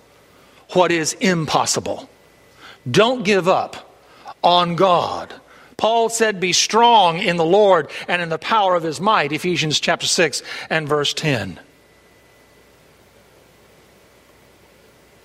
what 0.70 0.92
is 0.92 1.14
impossible. 1.14 2.08
Don't 2.90 3.24
give 3.24 3.48
up 3.48 3.91
on 4.42 4.76
God. 4.76 5.32
Paul 5.76 6.08
said, 6.08 6.40
Be 6.40 6.52
strong 6.52 7.18
in 7.18 7.36
the 7.36 7.44
Lord 7.44 7.90
and 8.06 8.22
in 8.22 8.28
the 8.28 8.38
power 8.38 8.74
of 8.74 8.82
his 8.82 9.00
might, 9.00 9.32
Ephesians 9.32 9.80
chapter 9.80 10.06
6 10.06 10.42
and 10.70 10.88
verse 10.88 11.12
10. 11.14 11.58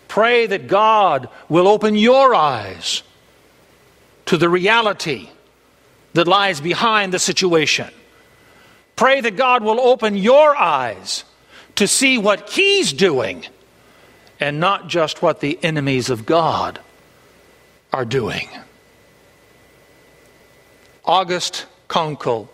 Pray 0.07 0.47
that 0.47 0.67
God 0.67 1.29
will 1.47 1.67
open 1.67 1.95
your 1.95 2.33
eyes 2.33 3.03
to 4.25 4.37
the 4.37 4.49
reality 4.49 5.29
that 6.13 6.27
lies 6.27 6.59
behind 6.59 7.13
the 7.13 7.19
situation. 7.19 7.89
Pray 8.95 9.21
that 9.21 9.35
God 9.35 9.63
will 9.63 9.79
open 9.79 10.17
your 10.17 10.55
eyes 10.55 11.23
to 11.75 11.87
see 11.87 12.17
what 12.17 12.49
He's 12.49 12.91
doing 12.93 13.45
and 14.39 14.59
not 14.59 14.87
just 14.87 15.21
what 15.21 15.39
the 15.39 15.59
enemies 15.61 16.09
of 16.09 16.25
God 16.25 16.79
are 17.93 18.05
doing. 18.05 18.49
August 21.07 21.65
Konkel 21.87 22.49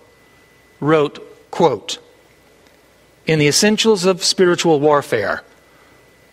wrote, 0.79 1.51
quote, 1.51 1.97
In 3.25 3.39
the 3.39 3.47
essentials 3.47 4.05
of 4.05 4.23
spiritual 4.23 4.79
warfare, 4.79 5.43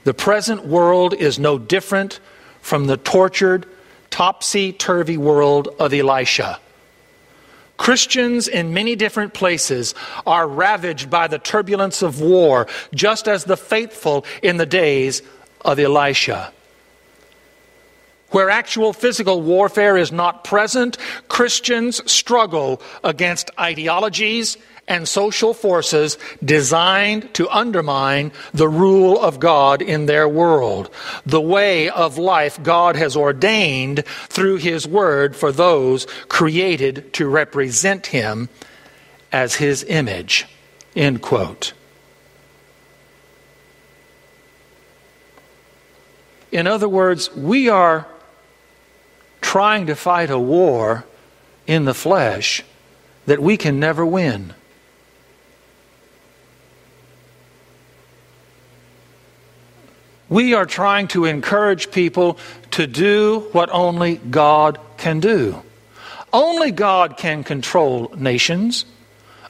the 0.04 0.14
present 0.14 0.66
world 0.66 1.14
is 1.14 1.38
no 1.38 1.58
different 1.58 2.20
from 2.60 2.86
the 2.86 2.98
tortured, 2.98 3.66
topsy 4.10 4.72
turvy 4.72 5.16
world 5.16 5.68
of 5.78 5.94
Elisha. 5.94 6.60
Christians 7.78 8.46
in 8.46 8.74
many 8.74 8.94
different 8.94 9.32
places 9.32 9.94
are 10.26 10.46
ravaged 10.46 11.08
by 11.08 11.26
the 11.26 11.38
turbulence 11.38 12.02
of 12.02 12.20
war, 12.20 12.66
just 12.94 13.26
as 13.26 13.44
the 13.44 13.56
faithful 13.56 14.26
in 14.42 14.58
the 14.58 14.66
days 14.66 15.22
of 15.62 15.78
Elisha. 15.78 16.52
Where 18.30 18.50
actual 18.50 18.92
physical 18.92 19.42
warfare 19.42 19.96
is 19.96 20.12
not 20.12 20.44
present, 20.44 20.98
Christians 21.28 22.00
struggle 22.10 22.80
against 23.02 23.50
ideologies 23.58 24.56
and 24.86 25.06
social 25.06 25.54
forces 25.54 26.18
designed 26.44 27.32
to 27.34 27.48
undermine 27.48 28.32
the 28.52 28.68
rule 28.68 29.20
of 29.20 29.38
God 29.38 29.82
in 29.82 30.06
their 30.06 30.28
world, 30.28 30.90
the 31.24 31.40
way 31.40 31.88
of 31.88 32.18
life 32.18 32.60
God 32.62 32.96
has 32.96 33.16
ordained 33.16 34.04
through 34.28 34.56
His 34.56 34.86
Word 34.86 35.36
for 35.36 35.52
those 35.52 36.06
created 36.28 37.12
to 37.14 37.28
represent 37.28 38.08
Him 38.08 38.48
as 39.30 39.54
His 39.54 39.84
image. 39.84 40.46
End 40.96 41.22
quote. 41.22 41.72
In 46.50 46.66
other 46.66 46.88
words, 46.88 47.32
we 47.36 47.68
are 47.68 48.08
trying 49.40 49.86
to 49.86 49.94
fight 49.94 50.30
a 50.30 50.38
war 50.38 51.04
in 51.66 51.84
the 51.84 51.94
flesh 51.94 52.62
that 53.26 53.40
we 53.40 53.56
can 53.56 53.78
never 53.80 54.04
win. 54.04 54.54
We 60.28 60.54
are 60.54 60.66
trying 60.66 61.08
to 61.08 61.24
encourage 61.24 61.90
people 61.90 62.38
to 62.72 62.86
do 62.86 63.48
what 63.52 63.68
only 63.70 64.16
God 64.16 64.78
can 64.96 65.18
do. 65.18 65.60
Only 66.32 66.70
God 66.70 67.16
can 67.16 67.42
control 67.42 68.12
nations. 68.16 68.84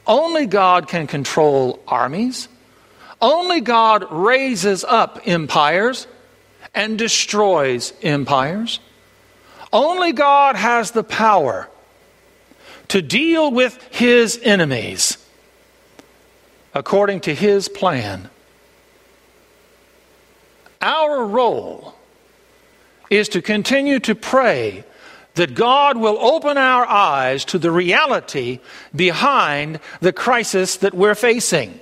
Only 0.07 0.47
God 0.47 0.87
can 0.87 1.05
control 1.05 1.79
armies. 1.87 2.47
Only 3.21 3.61
God 3.61 4.11
raises 4.11 4.83
up 4.83 5.21
empires 5.25 6.07
and 6.73 6.97
destroys 6.97 7.93
empires. 8.01 8.79
Only 9.73 10.11
God 10.11 10.55
has 10.55 10.91
the 10.91 11.03
power 11.03 11.69
to 12.89 13.01
deal 13.01 13.51
with 13.51 13.81
his 13.91 14.39
enemies 14.43 15.17
according 16.73 17.21
to 17.21 17.33
his 17.33 17.69
plan. 17.69 18.29
Our 20.81 21.25
role 21.25 21.95
is 23.09 23.29
to 23.29 23.41
continue 23.41 23.99
to 23.99 24.15
pray 24.15 24.83
that 25.35 25.53
God 25.53 25.95
will 25.95 26.17
open 26.19 26.57
our 26.57 26.85
eyes 26.85 27.45
to 27.45 27.59
the 27.59 27.71
reality 27.71 28.59
behind 28.93 29.79
the 30.01 30.11
crisis 30.11 30.77
that 30.77 30.93
we're 30.93 31.15
facing. 31.15 31.79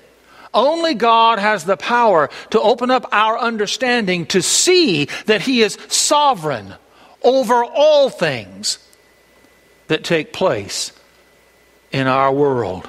Only 0.54 0.94
God 0.94 1.40
has 1.40 1.66
the 1.66 1.78
power 1.78 2.30
to 2.52 2.62
open 2.62 2.92
up 2.92 3.08
our 3.12 3.38
understanding 3.38 4.26
to 4.28 4.42
see 4.42 5.06
that 5.26 5.42
He 5.42 5.62
is 5.62 5.78
sovereign 5.88 6.76
over 7.24 7.64
all 7.64 8.10
things 8.10 8.80
that 9.88 10.04
take 10.04 10.34
place 10.34 10.92
in 11.92 12.08
our 12.08 12.32
world. 12.32 12.88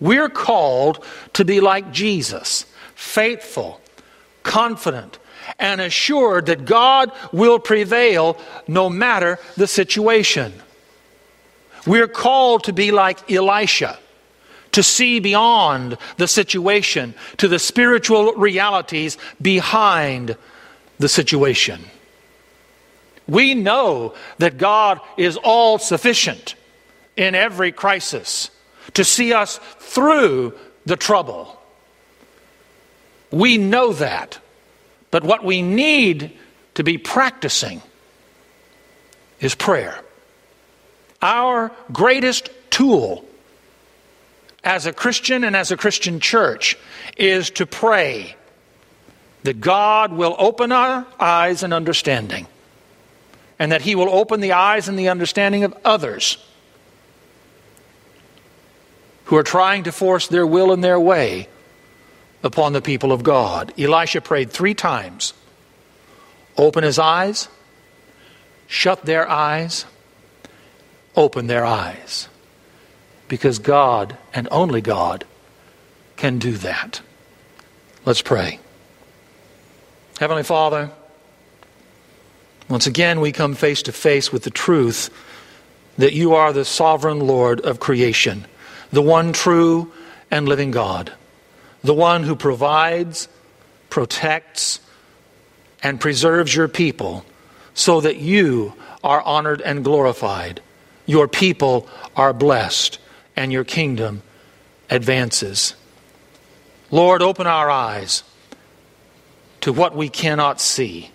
We're 0.00 0.28
called 0.28 1.04
to 1.34 1.44
be 1.44 1.60
like 1.60 1.92
Jesus, 1.92 2.64
faithful, 2.94 3.80
confident, 4.42 5.18
and 5.58 5.80
assured 5.80 6.46
that 6.46 6.64
God 6.64 7.10
will 7.32 7.58
prevail 7.58 8.38
no 8.66 8.88
matter 8.88 9.38
the 9.56 9.66
situation. 9.66 10.52
We're 11.86 12.08
called 12.08 12.64
to 12.64 12.72
be 12.72 12.92
like 12.92 13.30
Elisha, 13.30 13.98
to 14.72 14.82
see 14.82 15.20
beyond 15.20 15.96
the 16.18 16.28
situation 16.28 17.14
to 17.38 17.48
the 17.48 17.58
spiritual 17.58 18.34
realities 18.34 19.16
behind 19.40 20.36
the 20.98 21.08
situation. 21.08 21.80
We 23.28 23.54
know 23.54 24.14
that 24.38 24.58
God 24.58 25.00
is 25.16 25.36
all 25.36 25.78
sufficient 25.78 26.54
in 27.16 27.34
every 27.34 27.72
crisis 27.72 28.50
to 28.94 29.04
see 29.04 29.32
us 29.32 29.58
through 29.78 30.54
the 30.86 30.96
trouble. 30.96 31.60
We 33.30 33.58
know 33.58 33.92
that. 33.92 34.38
But 35.10 35.24
what 35.24 35.44
we 35.44 35.62
need 35.62 36.36
to 36.74 36.84
be 36.84 36.98
practicing 36.98 37.82
is 39.40 39.54
prayer. 39.54 40.00
Our 41.20 41.72
greatest 41.92 42.50
tool 42.70 43.24
as 44.64 44.86
a 44.86 44.92
Christian 44.92 45.44
and 45.44 45.56
as 45.56 45.70
a 45.70 45.76
Christian 45.76 46.20
church 46.20 46.76
is 47.16 47.50
to 47.50 47.66
pray 47.66 48.36
that 49.44 49.60
God 49.60 50.12
will 50.12 50.36
open 50.38 50.72
our 50.72 51.06
eyes 51.18 51.62
and 51.62 51.72
understanding, 51.72 52.46
and 53.58 53.72
that 53.72 53.82
He 53.82 53.94
will 53.94 54.10
open 54.10 54.40
the 54.40 54.52
eyes 54.52 54.88
and 54.88 54.98
the 54.98 55.08
understanding 55.08 55.64
of 55.64 55.76
others 55.84 56.38
who 59.24 59.36
are 59.36 59.42
trying 59.42 59.84
to 59.84 59.92
force 59.92 60.26
their 60.26 60.46
will 60.46 60.72
and 60.72 60.82
their 60.82 60.98
way 60.98 61.48
upon 62.42 62.72
the 62.72 62.80
people 62.80 63.12
of 63.12 63.22
God. 63.22 63.72
Elisha 63.78 64.20
prayed 64.20 64.50
three 64.50 64.74
times 64.74 65.34
open 66.56 66.82
his 66.82 66.98
eyes, 66.98 67.48
shut 68.66 69.04
their 69.04 69.28
eyes, 69.28 69.84
open 71.14 71.46
their 71.46 71.64
eyes. 71.64 72.28
Because 73.28 73.58
God, 73.58 74.16
and 74.32 74.48
only 74.50 74.80
God, 74.80 75.24
can 76.16 76.38
do 76.38 76.52
that. 76.52 77.00
Let's 78.04 78.22
pray. 78.22 78.58
Heavenly 80.18 80.42
Father, 80.42 80.90
once 82.68 82.86
again 82.86 83.20
we 83.20 83.32
come 83.32 83.54
face 83.54 83.82
to 83.82 83.92
face 83.92 84.32
with 84.32 84.42
the 84.42 84.50
truth 84.50 85.10
that 85.96 86.12
you 86.12 86.34
are 86.34 86.52
the 86.52 86.64
sovereign 86.64 87.20
Lord 87.20 87.60
of 87.60 87.80
creation, 87.80 88.46
the 88.92 89.02
one 89.02 89.32
true 89.32 89.92
and 90.30 90.48
living 90.48 90.70
God 90.70 91.12
the 91.82 91.94
one 91.94 92.22
who 92.22 92.36
provides, 92.36 93.28
protects, 93.90 94.80
and 95.82 96.00
preserves 96.00 96.54
your 96.54 96.68
people 96.68 97.24
so 97.74 98.00
that 98.00 98.16
you 98.16 98.74
are 99.04 99.22
honored 99.22 99.60
and 99.62 99.84
glorified. 99.84 100.60
Your 101.06 101.28
people 101.28 101.88
are 102.16 102.32
blessed, 102.32 102.98
and 103.36 103.52
your 103.52 103.64
kingdom 103.64 104.22
advances. 104.90 105.74
Lord, 106.90 107.22
open 107.22 107.46
our 107.46 107.70
eyes 107.70 108.24
to 109.60 109.72
what 109.72 109.94
we 109.94 110.08
cannot 110.08 110.60
see. 110.60 111.10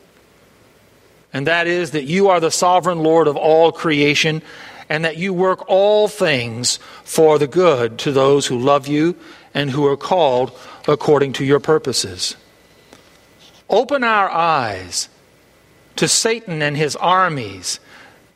And 1.34 1.48
that 1.48 1.68
is 1.68 1.92
that 1.92 2.04
you 2.04 2.30
are 2.30 2.40
the 2.40 2.52
sovereign 2.52 3.00
Lord 3.00 3.28
of 3.28 3.36
all 3.36 3.72
creation, 3.72 4.44
and 4.88 5.04
that 5.04 5.18
you 5.18 5.34
work 5.34 5.66
all 5.68 6.08
things 6.08 6.78
for 7.04 7.40
the 7.40 7.48
good 7.48 7.98
to 8.00 8.12
those 8.12 8.46
who 8.46 8.60
love 8.60 8.88
you 8.88 9.16
and 9.54 9.72
who 9.72 9.86
are 9.88 9.98
called 9.98 10.58
according 10.88 11.34
to 11.34 11.46
your 11.46 11.60
purposes. 11.60 12.36
Open 13.70 14.04
our 14.04 14.30
eyes 14.30 15.10
to 15.96 16.08
Satan 16.08 16.62
and 16.62 16.78
his 16.78 16.96
armies 16.96 17.80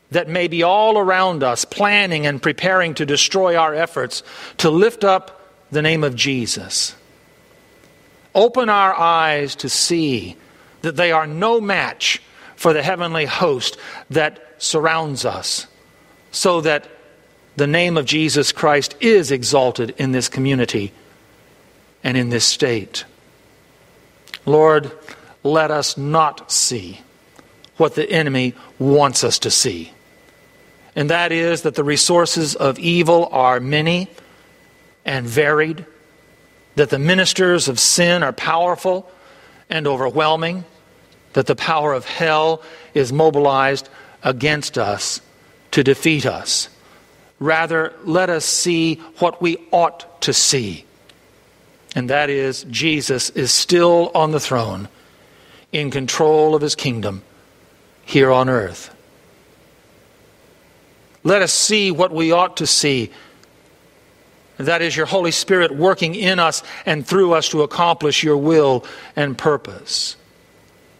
that 0.10 0.30
may 0.30 0.48
be 0.48 0.64
all 0.64 0.98
around 0.98 1.43
us, 1.43 1.66
planning 1.66 2.26
and 2.26 2.41
preparing 2.41 2.93
to 2.95 3.06
destroy 3.06 3.56
our 3.56 3.76
efforts 3.76 4.24
to 4.58 4.70
lift 4.70 5.04
up 5.04 5.52
the 5.70 5.82
name 5.82 6.04
of 6.04 6.16
Jesus. 6.16 6.95
Open 8.34 8.70
our 8.70 8.93
eyes 8.93 9.56
to 9.56 9.70
see 9.70 10.38
that 10.82 10.95
they 10.95 11.12
are 11.12 11.28
no 11.28 11.60
match 11.60 12.22
for 12.58 12.74
the 12.74 12.84
heavenly 12.84 13.26
host 13.26 13.78
that 14.10 14.55
surrounds 14.58 15.24
us, 15.24 15.68
so 16.32 16.60
that 16.62 16.89
the 17.55 17.68
name 17.68 17.97
of 17.97 18.05
Jesus 18.05 18.51
Christ 18.51 18.95
is 18.99 19.32
exalted 19.32 19.95
in 19.97 20.12
this 20.12 20.28
community 20.28 20.91
and 22.03 22.18
in 22.18 22.30
this 22.30 22.45
state. 22.45 23.05
Lord, 24.45 24.91
let 25.43 25.72
us 25.72 25.97
not 25.97 26.51
see 26.51 27.01
what 27.78 27.95
the 27.95 28.10
enemy 28.10 28.53
wants 28.80 29.24
us 29.24 29.39
to 29.39 29.51
see. 29.51 29.91
And 30.95 31.10
that 31.10 31.32
is 31.32 31.62
that 31.62 31.76
the 31.76 31.84
resources 31.84 32.55
of 32.55 32.80
evil 32.80 33.30
are 33.32 33.60
many 33.60 34.08
and 35.05 35.28
varied, 35.28 35.86
that 36.76 36.89
the 36.89 36.99
ministers 36.99 37.68
of 37.68 37.80
sin 37.80 38.24
are 38.24 38.34
powerful 38.34 39.10
and 39.70 39.86
overwhelming, 39.86 40.66
that 41.38 41.45
the 41.45 41.55
power 41.55 41.93
of 41.93 42.03
hell 42.03 42.63
is 42.95 43.13
mobilized 43.13 43.89
against 44.23 44.75
us 44.75 45.21
to 45.69 45.83
defeat 45.83 46.25
us. 46.25 46.67
Rather, 47.38 47.93
let 48.05 48.31
us 48.31 48.43
see 48.43 48.95
what 49.19 49.39
we 49.39 49.55
ought 49.69 50.19
to 50.23 50.33
see. 50.33 50.83
And 51.93 52.09
that 52.09 52.31
is, 52.31 52.63
Jesus 52.71 53.29
is 53.29 53.51
still 53.51 54.09
on 54.15 54.31
the 54.31 54.39
throne, 54.39 54.89
in 55.71 55.91
control 55.91 56.55
of 56.55 56.63
his 56.63 56.73
kingdom 56.73 57.21
here 58.03 58.31
on 58.31 58.49
earth. 58.49 58.91
Let 61.23 61.43
us 61.43 61.53
see 61.53 61.91
what 61.91 62.11
we 62.11 62.31
ought 62.31 62.57
to 62.57 62.65
see. 62.65 63.11
That 64.57 64.81
is 64.81 64.97
your 64.97 65.05
Holy 65.05 65.29
Spirit 65.29 65.69
working 65.69 66.15
in 66.15 66.39
us 66.39 66.63
and 66.88 67.05
through 67.05 67.33
us 67.33 67.49
to 67.49 67.61
accomplish 67.61 68.23
your 68.23 68.38
will 68.38 68.83
and 69.15 69.38
purpose. 69.38 70.15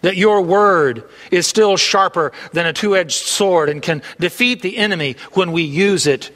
That 0.02 0.18
your 0.18 0.41
word 0.41 1.04
is 1.32 1.48
still 1.48 1.76
sharper 1.78 2.32
than 2.54 2.66
a 2.66 2.74
two 2.74 2.95
edged 2.95 3.26
sword 3.26 3.70
and 3.70 3.82
can 3.82 4.04
defeat 4.20 4.62
the 4.62 4.78
enemy 4.78 5.16
when 5.34 5.52
we 5.52 5.64
use 5.64 6.06
it 6.06 6.32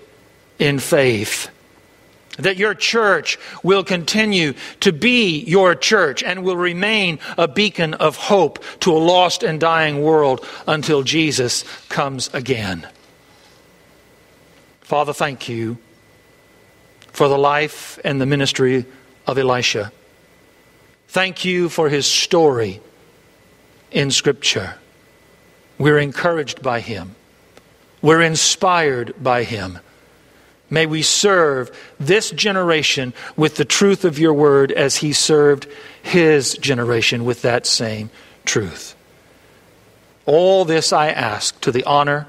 in 0.58 0.80
faith. 0.80 1.50
That 2.38 2.58
your 2.58 2.74
church 2.74 3.38
will 3.62 3.84
continue 3.84 4.54
to 4.80 4.92
be 4.92 5.40
your 5.44 5.76
church 5.76 6.24
and 6.24 6.44
will 6.44 6.58
remain 6.58 7.20
a 7.38 7.48
beacon 7.48 7.94
of 7.94 8.16
hope 8.16 8.64
to 8.80 8.94
a 8.94 8.98
lost 8.98 9.44
and 9.44 9.60
dying 9.60 10.02
world 10.02 10.46
until 10.68 11.04
Jesus 11.04 11.64
comes 11.90 12.34
again. 12.34 12.88
Father, 14.82 15.14
thank 15.14 15.48
you 15.48 15.78
for 17.12 17.28
the 17.28 17.38
life 17.38 18.00
and 18.04 18.20
the 18.20 18.26
ministry 18.26 18.86
of 19.28 19.38
Elisha. 19.38 19.92
Thank 21.10 21.46
you 21.46 21.70
for 21.70 21.90
his 21.90 22.06
story 22.06 22.82
in 23.92 24.12
Scripture. 24.12 24.76
We're 25.78 26.00
encouraged 26.00 26.62
by 26.62 26.80
him, 26.80 27.16
we're 28.02 28.22
inspired 28.22 29.16
by 29.22 29.44
him. 29.44 29.80
May 30.70 30.86
we 30.86 31.02
serve 31.02 31.70
this 32.00 32.32
generation 32.32 33.14
with 33.36 33.58
the 33.58 33.66
truth 33.66 34.06
of 34.06 34.18
your 34.18 34.34
word 34.34 34.72
as 34.72 34.96
he 34.96 35.12
served 35.12 35.68
his 36.02 36.54
generation 36.54 37.26
with 37.26 37.42
that 37.42 37.66
same 37.66 38.10
truth. 38.46 38.96
All 40.26 40.64
this 40.64 40.94
I 40.94 41.10
ask 41.10 41.60
to 41.62 41.74
the 41.74 41.84
honor 41.84 42.26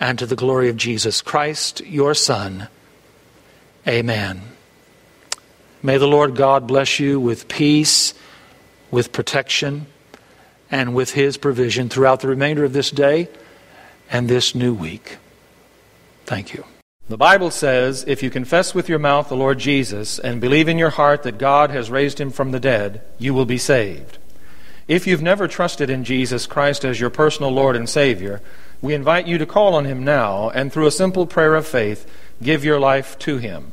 and 0.00 0.18
to 0.18 0.26
the 0.26 0.34
glory 0.34 0.68
of 0.68 0.76
Jesus 0.76 1.22
Christ, 1.22 1.80
your 1.82 2.12
Son. 2.12 2.66
Amen. 3.86 4.42
May 5.80 5.98
the 5.98 6.08
Lord 6.08 6.34
God 6.34 6.66
bless 6.66 6.98
you 6.98 7.20
with 7.20 7.46
peace, 7.46 8.14
with 8.90 9.12
protection, 9.12 9.86
and 10.70 10.94
with 10.94 11.12
his 11.12 11.36
provision 11.36 11.88
throughout 11.88 12.20
the 12.20 12.28
remainder 12.28 12.64
of 12.64 12.72
this 12.72 12.90
day 12.90 13.28
and 14.10 14.28
this 14.28 14.54
new 14.54 14.74
week. 14.74 15.18
Thank 16.24 16.54
you. 16.54 16.64
The 17.08 17.16
Bible 17.16 17.52
says, 17.52 18.04
if 18.08 18.22
you 18.22 18.30
confess 18.30 18.74
with 18.74 18.88
your 18.88 18.98
mouth 18.98 19.28
the 19.28 19.36
Lord 19.36 19.60
Jesus 19.60 20.18
and 20.18 20.40
believe 20.40 20.66
in 20.66 20.76
your 20.76 20.90
heart 20.90 21.22
that 21.22 21.38
God 21.38 21.70
has 21.70 21.88
raised 21.88 22.20
him 22.20 22.30
from 22.30 22.50
the 22.50 22.58
dead, 22.58 23.00
you 23.16 23.32
will 23.32 23.44
be 23.44 23.58
saved. 23.58 24.18
If 24.88 25.06
you've 25.06 25.22
never 25.22 25.46
trusted 25.46 25.88
in 25.88 26.02
Jesus 26.02 26.46
Christ 26.46 26.84
as 26.84 26.98
your 26.98 27.10
personal 27.10 27.50
Lord 27.50 27.76
and 27.76 27.88
Savior, 27.88 28.40
we 28.82 28.92
invite 28.92 29.28
you 29.28 29.38
to 29.38 29.46
call 29.46 29.74
on 29.74 29.84
him 29.84 30.04
now 30.04 30.50
and 30.50 30.72
through 30.72 30.86
a 30.86 30.92
simple 30.92 31.26
prayer 31.26 31.54
of 31.54 31.66
faith, 31.66 32.10
give 32.42 32.64
your 32.64 32.80
life 32.80 33.16
to 33.20 33.38
him. 33.38 33.72